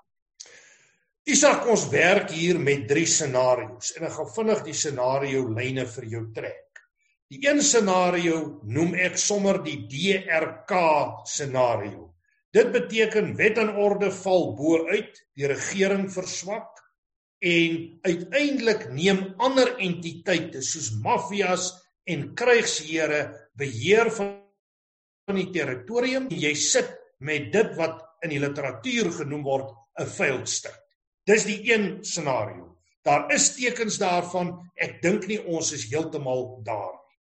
Isak 1.29 1.67
ons 1.69 1.83
werk 1.93 2.31
hier 2.33 2.57
met 2.57 2.87
drie 2.88 3.05
scenario's 3.05 3.91
en 3.99 4.07
ek 4.09 4.14
gaan 4.14 4.29
vinnig 4.33 4.61
die 4.64 4.77
scenario 4.81 5.43
lyne 5.53 5.85
vir 5.85 6.07
jou 6.09 6.23
trek. 6.33 6.81
Die 7.29 7.43
een 7.45 7.61
scenario 7.61 8.38
noem 8.64 8.95
ek 8.97 9.19
sommer 9.21 9.59
die 9.61 9.83
DRK 9.93 10.79
scenario. 11.29 12.14
Dit 12.49 12.73
beteken 12.73 13.35
wet 13.37 13.61
en 13.61 13.75
orde 13.77 14.09
val 14.23 14.49
bo 14.57 14.81
uit, 14.88 15.21
die 15.37 15.53
regering 15.53 16.09
verswak 16.09 16.81
en 17.45 17.77
uiteindelik 18.09 18.88
neem 18.97 19.23
ander 19.37 19.75
entiteite 19.85 20.64
soos 20.64 20.95
maffias 21.05 21.75
en 22.09 22.31
krygsheere 22.41 23.21
beheer 23.53 24.09
van 24.17 25.37
die 25.37 25.51
territorium 25.53 26.33
jy 26.33 26.57
sit 26.57 26.88
met 27.21 27.53
dit 27.53 27.77
wat 27.77 28.01
in 28.25 28.33
die 28.33 28.41
literatuur 28.41 29.12
genoem 29.21 29.45
word 29.45 29.75
'n 30.01 30.47
state. 30.49 30.88
Dis 31.29 31.45
die 31.45 31.61
een 31.69 31.99
scenario. 32.05 32.79
Daar 33.05 33.29
is 33.33 33.51
tekens 33.57 33.99
daarvan. 34.01 34.55
Ek 34.81 35.03
dink 35.05 35.27
nie 35.29 35.41
ons 35.45 35.73
is 35.77 35.88
heeltemal 35.91 36.62
daar 36.64 36.95
nie. 36.95 37.19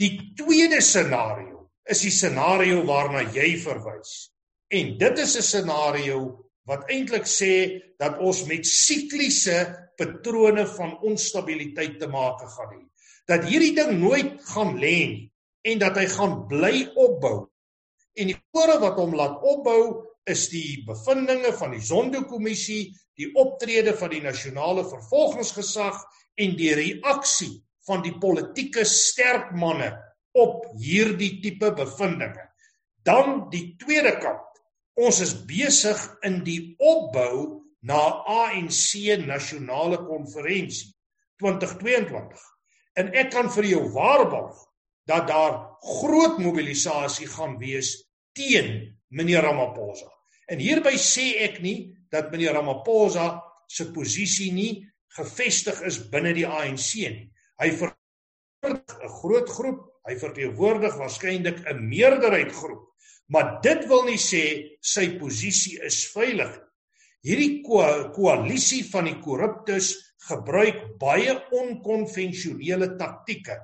Die 0.00 0.12
tweede 0.38 0.80
scenario 0.80 1.68
is 1.84 2.00
die 2.04 2.12
scenario 2.14 2.80
waarna 2.88 3.26
jy 3.34 3.52
verwys. 3.60 4.32
En 4.72 4.96
dit 4.98 5.18
is 5.18 5.36
'n 5.36 5.42
scenario 5.42 6.48
wat 6.64 6.88
eintlik 6.90 7.26
sê 7.26 7.82
dat 7.98 8.18
ons 8.18 8.44
met 8.46 8.66
sikliese 8.66 9.90
patrone 9.96 10.66
van 10.66 10.98
onstabiliteit 11.02 11.98
te 12.00 12.08
maak 12.08 12.40
gaan 12.40 12.72
hê. 12.72 12.82
Dat 13.26 13.44
hierdie 13.44 13.74
ding 13.74 14.00
nooit 14.00 14.40
gaan 14.54 14.78
lê 14.78 14.96
nie 15.12 15.32
en 15.62 15.78
dat 15.78 15.96
hy 15.96 16.06
gaan 16.06 16.46
bly 16.48 16.88
opbou. 16.94 17.48
En 18.14 18.26
die 18.26 18.38
kore 18.50 18.78
wat 18.78 18.96
hom 18.98 19.14
laat 19.14 19.42
opbou 19.42 20.11
is 20.28 20.46
die 20.52 20.82
bevindinge 20.86 21.52
van 21.58 21.74
die 21.74 21.82
Zondo-kommissie, 21.82 22.92
die 23.18 23.28
optrede 23.38 23.94
van 23.98 24.12
die 24.12 24.22
nasionale 24.22 24.84
vervolgingsgesag 24.88 25.98
en 26.40 26.56
die 26.56 26.72
reaksie 26.78 27.56
van 27.86 28.04
die 28.04 28.14
politieke 28.22 28.84
sterk 28.88 29.50
manne 29.58 29.90
op 30.38 30.70
hierdie 30.80 31.40
tipe 31.42 31.72
bevindinge. 31.76 32.46
Dan 33.02 33.48
die 33.50 33.74
tweede 33.80 34.14
kant 34.22 34.52
Ons 35.00 35.22
is 35.24 35.32
besig 35.48 36.00
in 36.26 36.42
die 36.44 36.74
opbou 36.76 37.62
na 37.88 38.00
ANC 38.28 39.16
nasionale 39.24 40.02
konferensie 40.04 40.92
2022. 41.40 42.42
En 43.00 43.08
ek 43.16 43.32
kan 43.32 43.48
vir 43.54 43.70
jou 43.70 43.86
waarborg 43.94 44.58
dat 45.08 45.30
daar 45.30 45.56
groot 45.80 46.36
mobilisasie 46.38 47.26
gaan 47.32 47.56
wees 47.58 47.96
teen 48.36 48.92
meneer 49.12 49.44
Ramaphosa. 49.44 50.08
En 50.50 50.60
hierby 50.60 50.96
sê 50.98 51.44
ek 51.44 51.60
nie 51.64 51.92
dat 52.12 52.32
meneer 52.32 52.56
Ramaphosa 52.58 53.40
se 53.68 53.88
posisie 53.94 54.50
nie 54.52 54.72
gefestig 55.16 55.80
is 55.86 56.00
binne 56.12 56.32
die 56.36 56.48
ANC 56.48 56.94
nie. 57.04 57.28
Hy 57.60 57.68
verteenwoordig 57.70 58.96
'n 59.04 59.12
groot 59.20 59.48
groep, 59.48 59.80
hy 60.08 60.16
verteenwoordig 60.16 60.96
waarskynlik 60.98 61.62
'n 61.68 61.88
meerderheid 61.88 62.52
groep 62.52 62.92
Maar 63.32 63.60
dit 63.64 63.86
wil 63.88 64.04
nie 64.04 64.20
sê 64.20 64.44
sy 64.84 65.06
posisie 65.16 65.78
is 65.86 66.02
veilig. 66.12 66.52
Hierdie 67.24 67.62
koalisie 67.62 68.82
van 68.90 69.06
die 69.08 69.18
korruptes 69.24 69.94
gebruik 70.26 70.82
baie 71.00 71.36
onkonvensionele 71.54 72.92
taktieke 72.98 73.56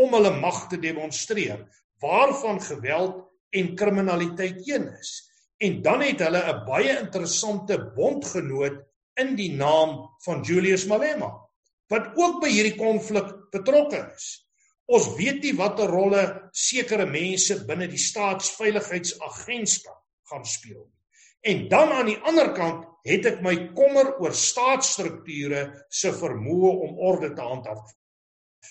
om 0.00 0.14
hulle 0.16 0.32
mag 0.38 0.62
te 0.70 0.78
demonstreer, 0.80 1.66
waarvan 2.00 2.62
geweld 2.64 3.26
en 3.50 3.74
kriminaliteit 3.76 4.68
een 4.68 4.88
is. 4.98 5.30
En 5.60 5.82
dan 5.82 6.00
het 6.00 6.20
hulle 6.24 6.42
'n 6.52 6.64
baie 6.66 6.98
interessante 6.98 7.92
bondgenoot 7.96 8.80
in 9.20 9.36
die 9.36 9.52
naam 9.52 10.08
van 10.24 10.42
Julius 10.42 10.86
Malema 10.86 11.48
wat 11.90 12.06
ook 12.14 12.40
by 12.42 12.48
hierdie 12.48 12.78
konflik 12.78 13.26
betrokke 13.50 14.12
is. 14.16 14.46
Ons 14.90 15.14
weet 15.18 15.42
nie 15.42 15.56
watter 15.58 15.90
rolle 15.90 16.50
sekere 16.54 17.06
mense 17.06 17.64
binne 17.66 17.86
die 17.90 17.98
staatsveiligheidsagentskap 17.98 19.98
gaan 20.30 20.44
speel 20.46 20.86
nie. 20.86 21.00
En 21.40 21.68
dan 21.68 21.92
aan 21.92 22.06
die 22.10 22.18
ander 22.28 22.52
kant 22.54 22.84
het 23.06 23.26
ek 23.30 23.40
my 23.42 23.54
kommer 23.76 24.12
oor 24.20 24.34
staatsstrukture 24.36 25.62
se 25.88 26.12
vermoë 26.12 26.72
om 26.86 26.98
orde 27.10 27.32
te 27.34 27.42
handhaaf. 27.42 27.94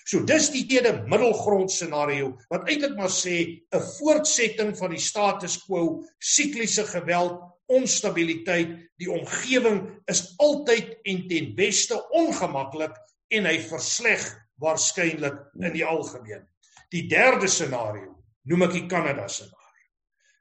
So 0.04 0.24
dis 0.26 0.50
die 0.54 0.64
tweede 0.66 1.04
middelgrond 1.10 1.70
scenario 1.72 2.34
wat 2.50 2.68
eintlik 2.68 2.96
maar 2.98 3.12
sê 3.12 3.62
'n 3.74 3.86
voortsetting 3.98 4.76
van 4.78 4.90
die 4.90 5.02
status 5.02 5.58
quo, 5.64 6.02
sikliese 6.18 6.84
geweld, 6.84 7.40
onstabiliteit, 7.70 8.90
die 8.98 9.10
omgewing 9.10 10.02
is 10.10 10.34
altyd 10.38 10.96
en 11.04 11.28
ten 11.28 11.54
beste 11.54 11.98
ongemaklik 12.10 12.96
en 13.30 13.46
hy 13.46 13.58
versleg 13.62 14.24
waarskynlik 14.60 15.38
in 15.60 15.72
die 15.72 15.86
algemeen. 15.86 16.42
Die 16.90 17.06
derde 17.08 17.48
scenario 17.48 18.16
noem 18.50 18.66
ek 18.66 18.72
die 18.72 18.86
Kanada 18.90 19.28
scenario. 19.28 19.58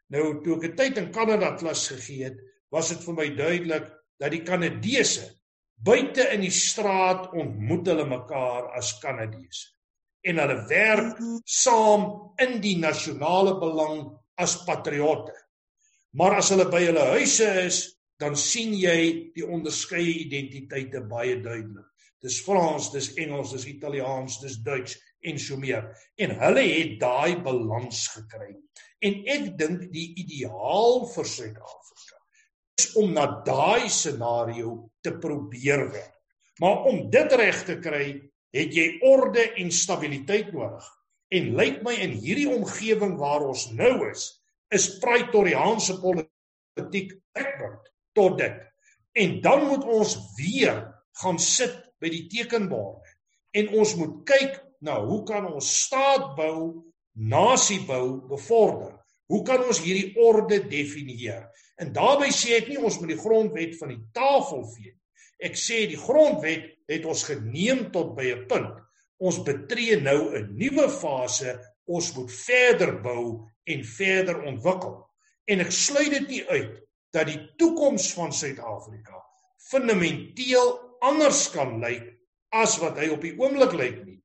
Nou 0.10 0.42
toe 0.44 0.58
ek 0.58 0.72
'n 0.72 0.76
tyd 0.76 0.98
in 0.98 1.12
Kanada 1.12 1.56
klas 1.56 1.88
gegee 1.88 2.24
het, 2.26 2.38
was 2.72 2.90
dit 2.90 3.04
vir 3.06 3.14
my 3.14 3.30
duidelik 3.36 3.92
dat 4.20 4.32
die 4.32 4.44
Kanadese 4.44 5.30
buite 5.86 6.26
in 6.34 6.44
die 6.44 6.54
straat 6.54 7.30
ontmoet 7.32 7.88
hulle 7.92 8.06
mekaar 8.10 8.72
as 8.78 8.96
Kanadese 9.02 9.76
en 10.28 10.42
hulle 10.42 10.58
werk 10.68 11.20
saam 11.48 12.10
in 12.44 12.58
die 12.64 12.76
nasionale 12.80 13.54
belang 13.62 14.02
as 14.40 14.58
patriotte. 14.68 15.36
Maar 16.20 16.40
as 16.42 16.50
hulle 16.52 16.66
by 16.72 16.82
hulle 16.90 17.06
huise 17.14 17.48
is, 17.64 17.78
dan 18.20 18.36
sien 18.36 18.74
jy 18.76 19.32
die 19.36 19.46
onderskeie 19.46 20.18
identiteite 20.26 21.06
baie 21.08 21.38
duidelik. 21.40 21.88
Dis 22.20 22.42
Frans, 22.44 22.90
dis 22.92 23.14
Engels, 23.16 23.54
dis 23.56 23.70
Italiaans, 23.72 24.42
dis 24.44 24.58
Duits 24.60 24.98
en 25.24 25.40
so 25.40 25.56
meer. 25.56 25.86
En 26.20 26.34
hulle 26.42 26.66
het 26.68 26.98
daai 27.00 27.40
balans 27.46 28.02
gekry. 28.18 28.52
En 29.00 29.22
ek 29.24 29.54
dink 29.60 29.86
die 29.94 30.10
ideaal 30.20 31.06
vir 31.14 31.30
Suid-Afrika 31.32 32.09
om 33.00 33.12
na 33.14 33.26
daai 33.46 33.90
scenario 33.90 34.90
te 35.02 35.14
probeer 35.22 35.88
werk. 35.92 36.16
Maar 36.60 36.84
om 36.92 37.06
dit 37.12 37.36
reg 37.40 37.64
te 37.68 37.78
kry, 37.80 38.06
het 38.56 38.74
jy 38.76 38.88
orde 39.06 39.46
en 39.62 39.72
stabiliteit 39.72 40.52
nodig. 40.54 40.86
En 41.30 41.52
lyk 41.60 41.84
my 41.86 41.94
in 42.02 42.16
hierdie 42.18 42.50
omgewing 42.50 43.16
waar 43.20 43.46
ons 43.48 43.70
nou 43.78 44.10
is, 44.10 44.26
is 44.74 44.90
praetoriaanse 45.02 46.00
politiek 46.02 47.14
uitbrand 47.38 47.92
tot 48.18 48.38
dit. 48.42 48.58
En 49.20 49.38
dan 49.42 49.66
moet 49.70 49.86
ons 49.86 50.16
weer 50.38 50.82
gaan 51.22 51.40
sit 51.42 51.76
by 52.02 52.12
die 52.12 52.26
tekenborde 52.32 53.16
en 53.58 53.72
ons 53.82 53.96
moet 53.98 54.20
kyk 54.30 54.60
na 54.86 55.00
hoe 55.04 55.24
kan 55.28 55.48
ons 55.50 55.70
staat 55.86 56.34
bou, 56.38 56.86
nasie 57.14 57.82
bou, 57.88 58.22
bevorder. 58.30 58.94
Hoe 59.30 59.42
kan 59.46 59.64
ons 59.66 59.82
hierdie 59.84 60.14
orde 60.22 60.62
definieer? 60.70 61.49
En 61.80 61.94
daarbey 61.96 62.32
sê 62.36 62.58
ek 62.60 62.68
nie 62.70 62.80
ons 62.80 63.00
moet 63.00 63.14
die 63.14 63.22
grondwet 63.22 63.78
van 63.80 63.94
die 63.94 64.02
tafel 64.16 64.66
vee 64.74 64.92
nie. 64.92 64.98
Ek 65.40 65.56
sê 65.56 65.86
die 65.88 66.00
grondwet 66.00 66.66
het 66.92 67.06
ons 67.08 67.24
geneem 67.24 67.86
tot 67.94 68.16
by 68.18 68.28
'n 68.34 68.48
punt. 68.48 68.76
Ons 69.20 69.40
betree 69.44 69.96
nou 70.02 70.36
'n 70.36 70.58
nuwe 70.58 70.90
fase. 70.90 71.60
Ons 71.88 72.14
moet 72.16 72.32
verder 72.32 72.92
bou 73.02 73.48
en 73.66 73.84
verder 73.84 74.44
ontwikkel. 74.44 75.08
En 75.48 75.60
ek 75.60 75.72
sluit 75.72 76.12
dit 76.12 76.28
nie 76.28 76.44
uit 76.50 76.76
dat 77.12 77.26
die 77.28 77.40
toekoms 77.58 78.14
van 78.14 78.34
Suid-Afrika 78.34 79.24
fundamenteel 79.70 80.80
anders 81.06 81.50
kan 81.54 81.80
lyk 81.82 82.06
as 82.56 82.78
wat 82.82 82.98
hy 82.98 83.10
op 83.14 83.22
die 83.22 83.36
oomblik 83.38 83.74
lyk 83.78 83.98
nie. 84.06 84.18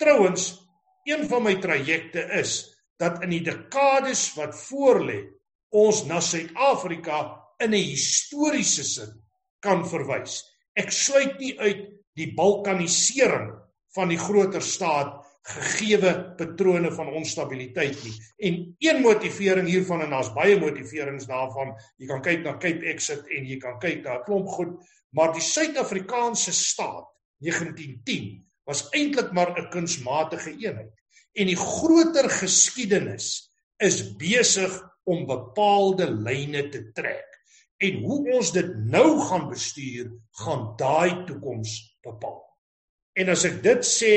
Trouwens, 0.00 0.60
een 1.08 1.26
van 1.28 1.42
my 1.42 1.54
trajecte 1.60 2.26
is 2.36 2.76
dat 3.00 3.22
in 3.24 3.32
die 3.32 3.44
dekades 3.44 4.34
wat 4.36 4.56
voorlê, 4.68 5.22
ons 5.70 6.04
na 6.06 6.20
Suid-Afrika 6.20 7.40
in 7.60 7.74
'n 7.74 7.82
historiese 7.92 8.84
sin 8.84 9.22
kan 9.60 9.84
verwys. 9.84 10.42
Ek 10.76 10.90
sluit 10.90 11.38
nie 11.38 11.58
uit 11.58 11.88
die 12.16 12.32
balkanisering 12.34 13.52
van 13.94 14.08
die 14.08 14.18
groter 14.18 14.62
staat 14.62 15.20
gegeewe 15.50 16.34
patrone 16.36 16.90
van 16.92 17.08
onstabiliteit 17.08 18.04
nie. 18.04 18.14
En 18.38 18.76
een 18.78 19.00
motivering 19.02 19.68
hiervan 19.68 20.02
en 20.04 20.10
daar's 20.10 20.32
baie 20.32 20.58
motiverings 20.60 21.26
daarvan. 21.26 21.72
Jy 21.96 22.06
kan 22.06 22.22
kyk 22.22 22.44
na 22.44 22.56
Cape 22.58 22.86
Exit 22.86 23.26
en 23.28 23.46
jy 23.46 23.58
kan 23.58 23.78
kyk 23.80 24.02
na 24.04 24.18
'n 24.18 24.24
klomp 24.24 24.48
goed, 24.48 24.76
maar 25.10 25.32
die 25.32 25.42
Suid-Afrikaanse 25.42 26.52
staat 26.52 27.08
1910 27.38 28.44
was 28.64 28.88
eintlik 28.90 29.32
maar 29.32 29.56
'n 29.56 29.70
kunsmatige 29.70 30.50
eenheid. 30.50 30.92
En 31.34 31.46
die 31.46 31.56
groter 31.56 32.30
geskiedenis 32.30 33.50
is 33.78 34.16
besig 34.16 34.89
om 35.10 35.26
bepaalde 35.28 36.08
lyne 36.10 36.68
te 36.72 36.84
trek. 36.96 37.26
En 37.80 38.02
hoe 38.04 38.20
ons 38.36 38.52
dit 38.52 38.70
nou 38.92 39.18
gaan 39.28 39.48
bestuur, 39.48 40.10
gaan 40.42 40.66
daai 40.80 41.24
toekoms 41.28 41.76
bepaal. 42.04 42.42
En 43.18 43.32
as 43.32 43.44
ek 43.48 43.62
dit 43.64 43.86
sê, 43.86 44.14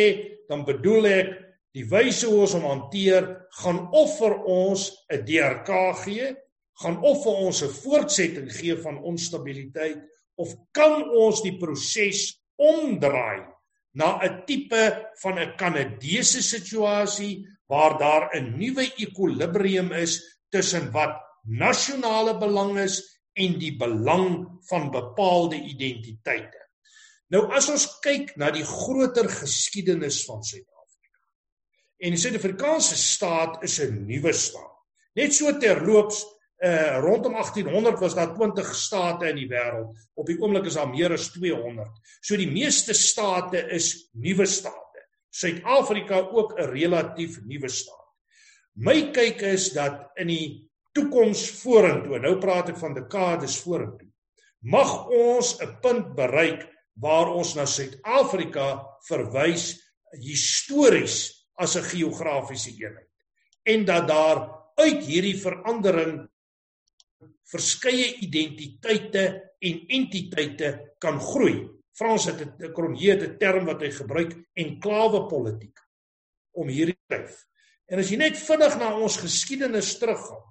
dan 0.49 0.65
bedoel 0.67 1.09
ek 1.09 1.31
die 1.73 1.85
wyse 1.89 2.27
hoe 2.29 2.43
ons 2.43 2.53
hom 2.57 2.67
hanteer 2.69 3.29
gaan 3.63 3.85
of 3.95 4.17
vir 4.19 4.35
ons 4.45 4.89
'n 5.09 5.23
DRK 5.25 5.71
gee, 6.03 6.35
gaan 6.81 6.99
of 7.01 7.23
vir 7.23 7.39
ons 7.47 7.63
'n 7.63 7.73
voortsetting 7.83 8.51
gee 8.51 8.75
van 8.75 9.01
onstabiliteit 9.01 10.03
of 10.37 10.53
kan 10.71 11.09
ons 11.09 11.41
die 11.41 11.57
proses 11.57 12.33
omdraai 12.57 13.45
na 13.93 14.19
'n 14.21 14.45
tipe 14.45 14.83
van 15.21 15.39
'n 15.39 15.55
Kanadese 15.57 16.41
situasie 16.41 17.45
waar 17.67 17.97
daar 17.97 18.29
'n 18.33 18.57
nuwe 18.57 18.85
ekwilibrium 18.97 19.91
is 19.91 20.21
tussen 20.53 20.91
wat 20.93 21.17
nasionale 21.43 22.37
belang 22.39 22.77
is 22.79 23.01
en 23.33 23.57
die 23.59 23.73
belang 23.77 24.45
van 24.69 24.91
bepaalde 24.93 25.57
identiteite. 25.57 26.59
Nou 27.33 27.47
as 27.55 27.69
ons 27.73 27.87
kyk 28.03 28.35
na 28.37 28.51
die 28.53 28.65
groter 28.67 29.27
geskiedenis 29.31 30.21
van 30.27 30.43
Suid-Afrika. 30.45 31.23
En 32.03 32.13
die 32.13 32.21
Suid-Afrikaanse 32.21 32.97
staat 32.99 33.63
is 33.65 33.79
'n 33.81 34.05
nuwe 34.05 34.33
staat. 34.33 34.77
Net 35.15 35.33
so 35.33 35.51
terloops, 35.57 36.23
uh 36.63 36.99
rondom 37.01 37.33
1800 37.33 37.99
was 37.99 38.15
daar 38.15 38.33
20 38.33 38.75
state 38.75 39.29
in 39.29 39.35
die 39.35 39.49
wêreld. 39.49 39.97
Op 40.13 40.25
die 40.25 40.39
oomblik 40.39 40.65
is 40.65 40.73
daar 40.73 40.89
meer 40.89 41.11
as 41.11 41.31
200. 41.31 41.89
So 42.21 42.37
die 42.37 42.51
meeste 42.51 42.93
state 42.93 43.67
is 43.69 44.09
nuwe 44.13 44.45
state. 44.45 45.07
Suid-Afrika 45.29 46.19
ook 46.31 46.53
'n 46.59 46.69
relatief 46.69 47.41
nuwe 47.41 47.69
staat. 47.69 48.02
My 48.75 49.11
kyk 49.13 49.41
is 49.45 49.69
dat 49.73 50.17
in 50.17 50.27
die 50.27 50.47
toekoms 50.93 51.45
vorentoe, 51.61 52.19
nou 52.19 52.37
praat 52.41 52.73
ek 52.73 52.79
van 52.81 52.95
dekades 52.97 53.59
vorentoe, 53.61 54.09
mag 54.61 55.07
ons 55.09 55.59
'n 55.61 55.79
punt 55.81 56.15
bereik 56.15 56.69
waar 56.95 57.33
ons 57.33 57.55
na 57.55 57.65
Suid-Afrika 57.65 58.85
verwys 59.07 59.79
histories 60.21 61.47
as 61.57 61.75
'n 61.75 61.83
geografiese 61.83 62.71
eenheid 62.71 63.09
en 63.65 63.85
dat 63.85 64.07
daar 64.07 64.39
uit 64.75 65.05
hierdie 65.05 65.37
verandering 65.37 66.27
verskeie 67.53 68.15
identiteite 68.25 69.23
en 69.59 69.85
entiteite 69.87 70.95
kan 70.99 71.19
groei. 71.19 71.69
Frans 71.93 72.25
het 72.25 72.41
'n 72.41 72.73
kronjeete 72.73 73.37
term 73.37 73.65
wat 73.65 73.81
hy 73.81 73.91
gebruik 73.91 74.33
enklawe 74.55 75.27
politiek 75.29 75.79
om 76.51 76.67
hierdie 76.67 76.97
skryf. 77.05 77.45
En 77.93 78.01
as 78.01 78.09
jy 78.09 78.17
net 78.17 78.39
vinnig 78.41 78.75
na 78.81 78.89
ons 78.97 79.19
geskiedenis 79.21 79.91
teruggaan, 80.01 80.41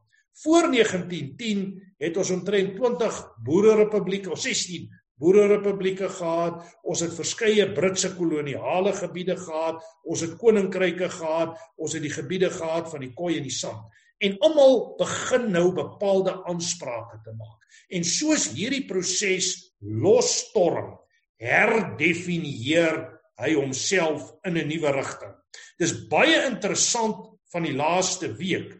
voor 0.44 0.68
1910 0.70 1.64
het 1.98 2.18
ons 2.22 2.30
omtrent 2.30 2.76
20 2.78 3.16
boererepublieke 3.42 4.30
of 4.30 4.38
16 4.40 4.86
boererepublieke 5.22 6.06
gehad, 6.20 6.60
ons 6.86 7.02
het 7.02 7.14
verskeie 7.14 7.66
Britse 7.74 8.12
koloniale 8.14 8.92
gebiede 8.94 9.34
gehad, 9.38 9.82
ons 10.06 10.22
het 10.22 10.36
koninkryke 10.38 11.10
gehad, 11.10 11.58
ons 11.76 11.96
het 11.98 12.06
die 12.06 12.14
gebiede 12.14 12.50
gehad 12.54 12.88
van 12.94 13.02
die 13.02 13.10
koei 13.18 13.36
en 13.40 13.46
die 13.46 13.54
sand. 13.54 13.90
En 14.22 14.38
almal 14.46 14.78
begin 15.02 15.50
nou 15.50 15.66
bepaalde 15.74 16.36
aansprake 16.46 17.18
te 17.26 17.34
maak. 17.34 17.66
En 17.90 18.06
soos 18.06 18.52
hierdie 18.54 18.84
proses 18.86 19.74
losstorm, 19.82 20.94
herdefinieer 21.42 23.02
hy 23.42 23.54
homself 23.58 24.30
in 24.46 24.58
'n 24.58 24.68
nuwe 24.70 24.94
rigting. 24.94 25.34
Dis 25.78 26.06
baie 26.08 26.46
interessant 26.46 27.31
van 27.52 27.66
die 27.66 27.74
laaste 27.76 28.32
week 28.38 28.72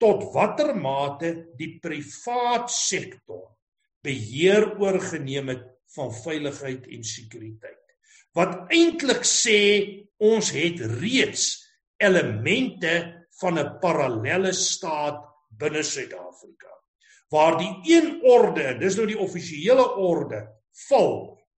tot 0.00 0.30
watter 0.34 0.72
mate 0.76 1.32
die 1.58 1.74
privaat 1.82 2.70
sektor 2.72 3.50
beheer 4.04 4.70
oorgeneem 4.80 5.52
het 5.52 5.66
van 5.94 6.12
veiligheid 6.14 6.86
en 6.88 7.04
sekuriteit. 7.04 7.76
Wat 8.32 8.70
eintlik 8.72 9.26
sê 9.26 9.60
ons 10.22 10.52
het 10.54 10.80
reeds 11.00 11.50
elemente 12.00 12.94
van 13.40 13.58
'n 13.58 13.78
parallelle 13.82 14.52
staat 14.52 15.20
binne 15.50 15.82
Suid-Afrika 15.82 16.70
waar 17.30 17.58
die 17.58 17.96
een 17.96 18.18
orde, 18.26 18.74
dis 18.80 18.96
nou 18.98 19.06
die 19.06 19.18
offisiële 19.18 19.86
orde, 20.02 20.42
val, 20.88 21.12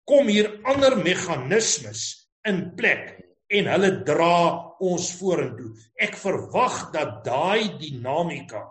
kom 0.05 0.29
hier 0.29 0.51
ander 0.69 0.95
meganismes 0.99 2.03
in 2.47 2.67
plek 2.77 3.15
en 3.53 3.69
hulle 3.69 3.91
dra 4.07 4.37
ons 4.83 5.09
vorentoe. 5.19 5.73
Ek 6.01 6.17
verwag 6.17 6.89
dat 6.95 7.21
daai 7.25 7.77
dinamika 7.79 8.63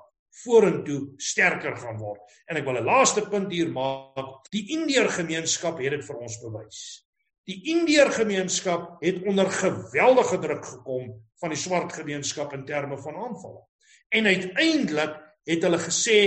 vorentoe 0.43 1.15
sterker 1.21 1.77
gaan 1.79 1.99
word. 2.01 2.21
En 2.49 2.57
ek 2.57 2.65
wil 2.65 2.81
'n 2.81 2.85
laaste 2.85 3.23
punt 3.31 3.53
hier 3.53 3.69
maak. 3.69 4.49
Die 4.51 4.73
Indiër 4.77 5.09
gemeenskap 5.09 5.79
het 5.79 5.91
dit 5.91 6.05
vir 6.05 6.17
ons 6.17 6.39
bewys. 6.41 7.05
Die 7.47 7.63
Indiër 7.75 8.11
gemeenskap 8.13 9.03
het 9.03 9.23
onder 9.27 9.51
geweldige 9.51 10.39
druk 10.39 10.65
gekom 10.65 11.23
van 11.41 11.51
die 11.51 11.59
swart 11.59 11.93
gemeenskap 11.93 12.53
in 12.53 12.65
terme 12.65 12.97
van 12.99 13.15
aanvalle. 13.15 13.67
En 14.11 14.27
uiteindelik 14.27 15.17
het 15.45 15.63
hulle 15.63 15.79
gesê 15.79 16.19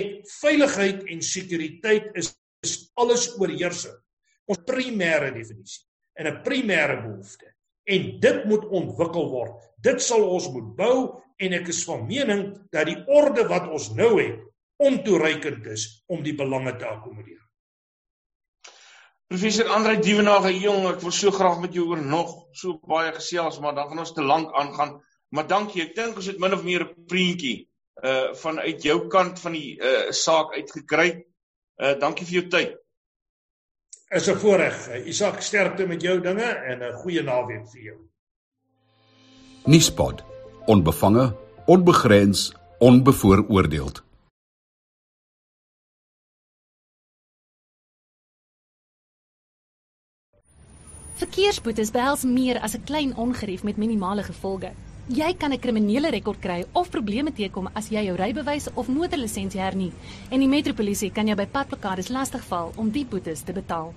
veiligheid 0.41 1.03
en 1.07 1.21
sekuriteit 1.21 2.11
is, 2.13 2.35
is 2.61 2.91
alles 2.95 3.39
oorheersend. 3.39 3.99
Ons 4.45 4.59
primêre 4.67 5.31
definisie 5.33 5.85
en 6.13 6.27
'n 6.27 6.41
primêre 6.43 7.01
behoefte. 7.01 7.54
En 7.85 8.19
dit 8.19 8.45
moet 8.49 8.65
ontwikkel 8.65 9.29
word. 9.29 9.61
Dit 9.85 10.01
sal 10.01 10.23
ons 10.25 10.49
moet 10.53 10.75
bou 10.77 10.97
en 11.37 11.53
ek 11.53 11.69
is 11.73 11.83
van 11.85 12.05
mening 12.07 12.47
dat 12.73 12.89
die 12.89 12.97
orde 13.11 13.45
wat 13.49 13.69
ons 13.69 13.91
nou 13.97 14.15
het 14.21 14.39
ontoereikend 14.81 15.65
is 15.71 15.87
om 16.11 16.23
die 16.25 16.35
belange 16.35 16.75
te 16.79 16.87
akkommodeer. 16.89 17.41
Professor 19.29 19.69
Andre 19.73 19.95
Dievenage 19.97 20.51
jong, 20.61 20.83
ek 20.91 20.99
wil 21.01 21.13
so 21.15 21.33
graag 21.33 21.61
met 21.63 21.73
jou 21.73 21.87
oor 21.89 22.01
nog 22.01 22.33
so 22.53 22.77
baie 22.85 23.13
gesels, 23.15 23.57
maar 23.61 23.73
dan 23.77 23.89
gaan 23.89 24.03
ons 24.03 24.13
te 24.13 24.25
lank 24.25 24.53
aangaan. 24.53 24.99
Maar 25.33 25.47
dankie, 25.49 25.81
ek 25.81 25.95
dink 25.97 26.19
ons 26.21 26.29
het 26.29 26.41
min 26.41 26.53
of 26.53 26.63
meer 26.63 26.85
'n 26.85 27.05
prentjie 27.09 27.69
uh 28.03 28.33
vanuit 28.35 28.83
jou 28.83 29.07
kant 29.07 29.39
van 29.39 29.53
die 29.57 29.79
uh 29.81 30.11
saak 30.11 30.53
uitgekry. 30.53 31.25
Uh 31.81 31.95
dankie 31.99 32.25
vir 32.25 32.37
jou 32.41 32.47
tyd. 32.49 32.75
Is 34.09 34.27
'n 34.27 34.37
voorreg. 34.37 35.05
Isak 35.05 35.41
sterkte 35.41 35.87
met 35.87 36.01
jou 36.01 36.21
dinge 36.21 36.43
en 36.43 36.83
'n 36.83 36.93
goeie 36.93 37.23
naweek 37.23 37.69
vir 37.71 37.81
jou. 37.81 37.97
Nuuspot 39.65 40.23
onbevange, 40.65 41.35
onbegrens, 41.65 42.53
onbevooroordeeld. 42.77 44.03
Verkeersboetes 51.15 51.91
behels 51.91 52.23
meer 52.23 52.59
as 52.59 52.75
'n 52.75 52.83
klein 52.83 53.15
ongerief 53.15 53.63
met 53.63 53.77
minimale 53.77 54.23
gevolge. 54.23 54.71
Jy 55.07 55.35
kan 55.37 55.53
'n 55.53 55.59
kriminele 55.59 56.09
rekord 56.09 56.41
kry 56.41 56.65
of 56.73 56.89
probleme 56.89 57.31
teekom 57.31 57.69
as 57.75 57.89
jy 57.89 58.05
jou 58.05 58.15
rybewys 58.15 58.67
of 58.73 58.87
motorlisensie 58.87 59.61
hernie 59.61 59.91
en 60.31 60.39
die 60.39 60.47
metropolisie 60.47 61.11
kan 61.11 61.27
jou 61.27 61.35
by 61.35 61.45
padplakkades 61.45 62.09
lastigval 62.09 62.73
om 62.75 62.89
die 62.89 63.05
boetes 63.05 63.43
te 63.43 63.53
betaal. 63.53 63.93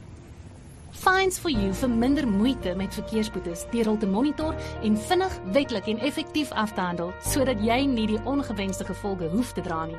Fines 0.92 1.38
for 1.38 1.50
you 1.50 1.72
vir 1.72 1.88
minder 1.88 2.26
moeite 2.26 2.74
met 2.74 2.92
verkeersboetes 2.92 3.64
deur 3.70 3.84
hul 3.84 3.96
te 3.96 4.06
monitor 4.06 4.54
en 4.82 4.96
vinnig, 4.96 5.32
wettelik 5.52 5.88
en 5.88 5.98
effektief 5.98 6.52
af 6.52 6.74
te 6.74 6.80
handel 6.80 7.12
sodat 7.22 7.58
jy 7.64 7.86
nie 7.86 8.06
die 8.06 8.20
ongewenste 8.24 8.84
gevolge 8.84 9.30
hoef 9.30 9.52
te 9.52 9.62
dra 9.62 9.86
nie. 9.86 9.96